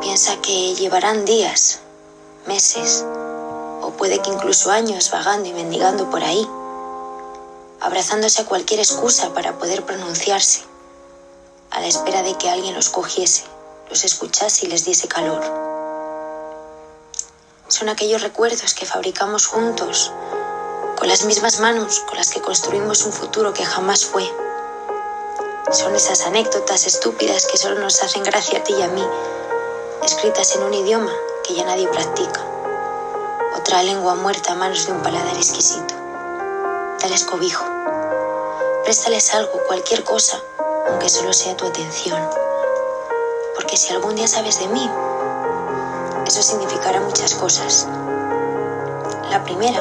Piensa 0.00 0.40
que 0.40 0.74
llevarán 0.74 1.26
días, 1.26 1.80
meses, 2.46 3.04
o 3.82 3.92
puede 3.98 4.20
que 4.20 4.30
incluso 4.30 4.70
años 4.70 5.10
vagando 5.10 5.50
y 5.50 5.52
mendigando 5.52 6.08
por 6.08 6.24
ahí, 6.24 6.48
abrazándose 7.78 8.40
a 8.40 8.46
cualquier 8.46 8.80
excusa 8.80 9.34
para 9.34 9.58
poder 9.58 9.84
pronunciarse, 9.84 10.69
espera 11.90 12.22
de 12.22 12.38
que 12.38 12.48
alguien 12.48 12.74
los 12.74 12.88
cogiese, 12.88 13.42
los 13.88 14.04
escuchase 14.04 14.66
y 14.66 14.68
les 14.68 14.84
diese 14.84 15.08
calor. 15.08 15.42
Son 17.66 17.88
aquellos 17.88 18.22
recuerdos 18.22 18.74
que 18.74 18.86
fabricamos 18.86 19.46
juntos, 19.46 20.12
con 20.96 21.08
las 21.08 21.24
mismas 21.24 21.58
manos 21.58 22.00
con 22.00 22.16
las 22.16 22.30
que 22.30 22.40
construimos 22.40 23.04
un 23.06 23.12
futuro 23.12 23.52
que 23.52 23.64
jamás 23.64 24.04
fue. 24.04 24.24
Son 25.72 25.94
esas 25.96 26.22
anécdotas 26.26 26.86
estúpidas 26.86 27.46
que 27.46 27.58
solo 27.58 27.80
nos 27.80 28.00
hacen 28.04 28.22
gracia 28.22 28.60
a 28.60 28.64
ti 28.64 28.72
y 28.72 28.82
a 28.82 28.88
mí, 28.88 29.04
escritas 30.04 30.54
en 30.54 30.62
un 30.62 30.74
idioma 30.74 31.12
que 31.44 31.54
ya 31.54 31.64
nadie 31.64 31.88
practica. 31.88 32.44
Otra 33.56 33.82
lengua 33.82 34.14
muerta 34.14 34.52
a 34.52 34.54
manos 34.54 34.86
de 34.86 34.92
un 34.92 35.02
paladar 35.02 35.36
exquisito. 35.36 35.94
Dales 37.00 37.24
cobijo. 37.24 37.64
Préstales 38.84 39.34
algo, 39.34 39.60
cualquier 39.66 40.04
cosa, 40.04 40.40
aunque 40.90 41.08
solo 41.08 41.32
sea 41.32 41.56
tu 41.56 41.66
atención. 41.66 42.20
Porque 43.54 43.76
si 43.76 43.92
algún 43.92 44.16
día 44.16 44.26
sabes 44.26 44.58
de 44.58 44.68
mí, 44.68 44.90
eso 46.26 46.42
significará 46.42 47.00
muchas 47.00 47.34
cosas. 47.34 47.86
La 49.30 49.42
primera, 49.44 49.80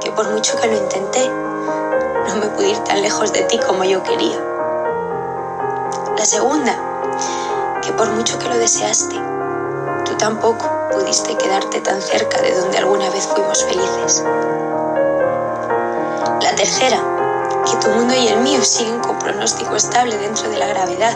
que 0.00 0.10
por 0.12 0.28
mucho 0.30 0.56
que 0.60 0.66
lo 0.66 0.76
intenté, 0.76 1.28
no 1.28 2.36
me 2.36 2.46
pude 2.48 2.70
ir 2.70 2.78
tan 2.78 3.00
lejos 3.00 3.32
de 3.32 3.42
ti 3.42 3.58
como 3.58 3.84
yo 3.84 4.02
quería. 4.02 4.38
La 6.16 6.24
segunda, 6.24 6.72
que 7.82 7.92
por 7.92 8.10
mucho 8.10 8.38
que 8.38 8.48
lo 8.48 8.58
deseaste, 8.58 9.16
tú 10.04 10.16
tampoco 10.18 10.66
pudiste 10.92 11.36
quedarte 11.36 11.80
tan 11.80 12.00
cerca 12.02 12.40
de 12.42 12.54
donde 12.54 12.78
alguna 12.78 13.08
vez 13.10 13.26
fuimos 13.26 13.64
felices. 13.64 14.22
La 16.42 16.54
tercera, 16.54 17.09
que 17.64 17.76
tu 17.76 17.90
mundo 17.90 18.14
y 18.14 18.28
el 18.28 18.40
mío 18.40 18.62
siguen 18.62 19.00
con 19.00 19.18
pronóstico 19.18 19.76
estable 19.76 20.16
dentro 20.18 20.48
de 20.48 20.58
la 20.58 20.66
gravedad. 20.66 21.14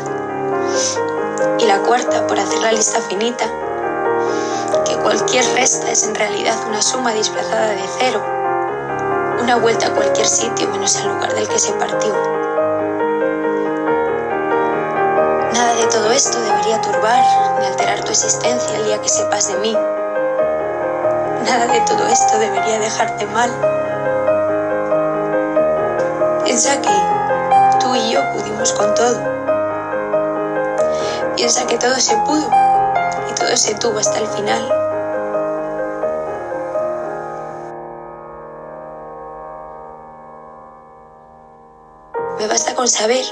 Y 1.58 1.64
la 1.66 1.78
cuarta, 1.80 2.26
por 2.26 2.38
hacer 2.38 2.60
la 2.60 2.72
lista 2.72 3.00
finita, 3.00 3.44
que 4.84 4.96
cualquier 4.98 5.44
resta 5.54 5.90
es 5.90 6.04
en 6.04 6.14
realidad 6.14 6.56
una 6.68 6.82
suma 6.82 7.12
disfrazada 7.12 7.68
de 7.68 7.84
cero, 7.98 8.22
una 9.40 9.56
vuelta 9.56 9.88
a 9.88 9.94
cualquier 9.94 10.26
sitio 10.26 10.68
menos 10.68 10.96
al 10.96 11.08
lugar 11.08 11.34
del 11.34 11.48
que 11.48 11.58
se 11.58 11.72
partió. 11.72 12.14
Nada 15.52 15.74
de 15.74 15.86
todo 15.86 16.10
esto 16.10 16.40
debería 16.40 16.80
turbar 16.80 17.22
ni 17.60 17.66
alterar 17.66 18.04
tu 18.04 18.10
existencia 18.10 18.76
el 18.76 18.84
día 18.86 19.00
que 19.00 19.08
sepas 19.08 19.48
de 19.48 19.58
mí. 19.58 19.72
Nada 21.44 21.66
de 21.66 21.80
todo 21.82 22.06
esto 22.08 22.38
debería 22.38 22.78
dejarte 22.78 23.26
mal. 23.26 23.50
Piensa 26.54 26.80
que 26.80 27.80
tú 27.80 27.96
y 27.96 28.12
yo 28.12 28.20
pudimos 28.32 28.72
con 28.74 28.94
todo. 28.94 29.18
Piensa 31.34 31.66
que 31.66 31.76
todo 31.78 31.96
se 31.96 32.16
pudo 32.18 32.48
y 33.28 33.34
todo 33.34 33.56
se 33.56 33.74
tuvo 33.74 33.98
hasta 33.98 34.20
el 34.20 34.28
final. 34.28 34.62
Me 42.38 42.46
basta 42.46 42.76
con 42.76 42.86
saber 42.86 43.24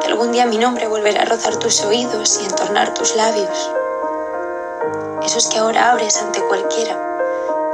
que 0.00 0.06
algún 0.06 0.32
día 0.32 0.46
mi 0.46 0.56
nombre 0.56 0.88
volverá 0.88 1.20
a 1.20 1.26
rozar 1.26 1.56
tus 1.56 1.82
oídos 1.84 2.40
y 2.40 2.46
entornar 2.46 2.94
tus 2.94 3.16
labios. 3.16 3.70
Esos 5.22 5.46
que 5.48 5.58
ahora 5.58 5.90
abres 5.90 6.16
ante 6.22 6.40
cualquiera 6.40 6.96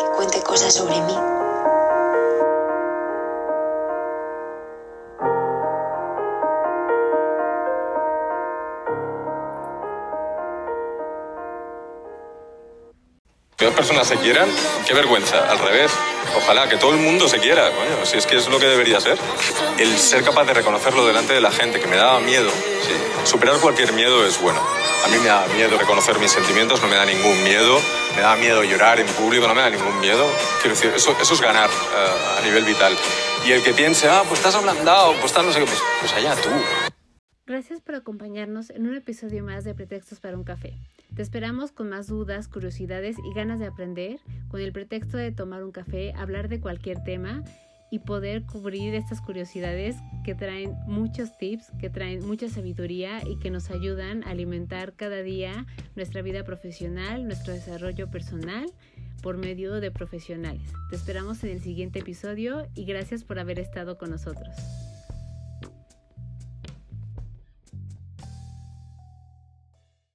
que 0.01 0.07
cuente 0.07 0.43
cosas 0.43 0.75
sobre 0.75 1.01
mí. 1.03 1.36
Personas 13.87 14.09
se 14.09 14.17
quieran, 14.17 14.49
qué 14.85 14.95
vergüenza, 14.95 15.49
al 15.49 15.61
revés. 15.61 15.93
Ojalá 16.37 16.69
que 16.69 16.77
todo 16.77 16.91
el 16.91 16.97
mundo 16.97 17.29
se 17.29 17.39
quiera, 17.39 17.71
coño, 17.71 18.05
si 18.05 18.17
es 18.17 18.27
que 18.27 18.37
es 18.37 18.49
lo 18.49 18.59
que 18.59 18.67
debería 18.67 19.01
ser. 19.01 19.17
El 19.79 19.97
ser 19.97 20.25
capaz 20.25 20.45
de 20.45 20.55
reconocerlo 20.55 21.07
delante 21.07 21.35
de 21.35 21.41
la 21.41 21.53
gente, 21.53 21.79
que 21.79 21.87
me 21.87 21.97
daba 21.97 22.19
miedo, 22.19 22.51
sí. 22.51 22.93
Superar 23.23 23.61
cualquier 23.61 23.93
miedo 23.93 24.27
es 24.27 24.41
bueno. 24.41 24.61
A 25.05 25.09
mí 25.09 25.19
me 25.19 25.29
da 25.29 25.47
miedo 25.55 25.79
reconocer 25.79 26.19
mis 26.19 26.33
sentimientos, 26.33 26.83
no 26.83 26.89
me 26.89 26.97
da 26.97 27.07
ningún 27.07 27.45
miedo. 27.45 27.79
Me 28.17 28.23
da 28.23 28.35
miedo 28.35 28.65
llorar 28.65 28.99
en 28.99 29.07
público, 29.07 29.47
no 29.47 29.55
me 29.55 29.61
da 29.61 29.71
ningún 29.71 30.01
miedo. 30.01 30.27
Quiero 30.63 30.75
decir, 30.75 30.93
eso, 30.93 31.17
eso 31.21 31.35
es 31.35 31.41
ganar 31.41 31.71
uh, 31.71 32.41
a 32.41 32.43
nivel 32.43 32.65
vital. 32.65 32.93
Y 33.47 33.53
el 33.53 33.63
que 33.63 33.73
piense, 33.73 34.09
ah, 34.09 34.25
pues 34.27 34.41
estás 34.41 34.57
ablandado, 34.57 35.13
pues 35.13 35.27
estás 35.27 35.45
no 35.45 35.53
sé 35.53 35.61
qué, 35.61 35.67
pues, 35.67 35.79
pues 36.01 36.13
allá 36.13 36.35
tú. 36.35 36.49
Gracias 37.47 37.81
por 37.81 37.95
acompañarnos 37.95 38.71
en 38.71 38.89
un 38.89 38.97
episodio 38.97 39.45
más 39.45 39.63
de 39.63 39.75
Pretextos 39.75 40.19
para 40.19 40.37
un 40.37 40.43
Café. 40.43 40.75
Te 41.17 41.23
esperamos 41.23 41.73
con 41.73 41.89
más 41.89 42.09
dudas, 42.09 42.47
curiosidades 42.47 43.17
y 43.19 43.33
ganas 43.33 43.59
de 43.59 43.65
aprender, 43.65 44.21
con 44.49 44.61
el 44.61 44.71
pretexto 44.71 45.17
de 45.17 45.33
tomar 45.33 45.65
un 45.65 45.73
café, 45.73 46.13
hablar 46.13 46.51
de 46.51 46.61
cualquier 46.61 47.03
tema 47.05 47.43
y 47.91 48.01
poder 48.01 48.45
cubrir 48.45 48.95
estas 48.95 49.23
curiosidades 49.23 49.97
que 50.27 50.35
traen 50.35 50.77
muchos 50.87 51.39
tips, 51.39 51.73
que 51.81 51.89
traen 51.89 52.27
mucha 52.27 52.51
sabiduría 52.51 53.27
y 53.27 53.39
que 53.39 53.51
nos 53.51 53.71
ayudan 53.71 54.25
a 54.25 54.33
alimentar 54.33 54.93
cada 54.93 55.23
día 55.23 55.65
nuestra 55.95 56.21
vida 56.21 56.45
profesional, 56.45 57.27
nuestro 57.27 57.55
desarrollo 57.55 58.11
personal 58.11 58.67
por 59.23 59.39
medio 59.39 59.81
de 59.81 59.91
profesionales. 59.91 60.71
Te 60.91 60.97
esperamos 60.97 61.43
en 61.45 61.51
el 61.51 61.63
siguiente 61.63 62.01
episodio 62.01 62.69
y 62.75 62.85
gracias 62.85 63.25
por 63.25 63.39
haber 63.39 63.59
estado 63.59 63.97
con 63.97 64.11
nosotros. 64.11 64.55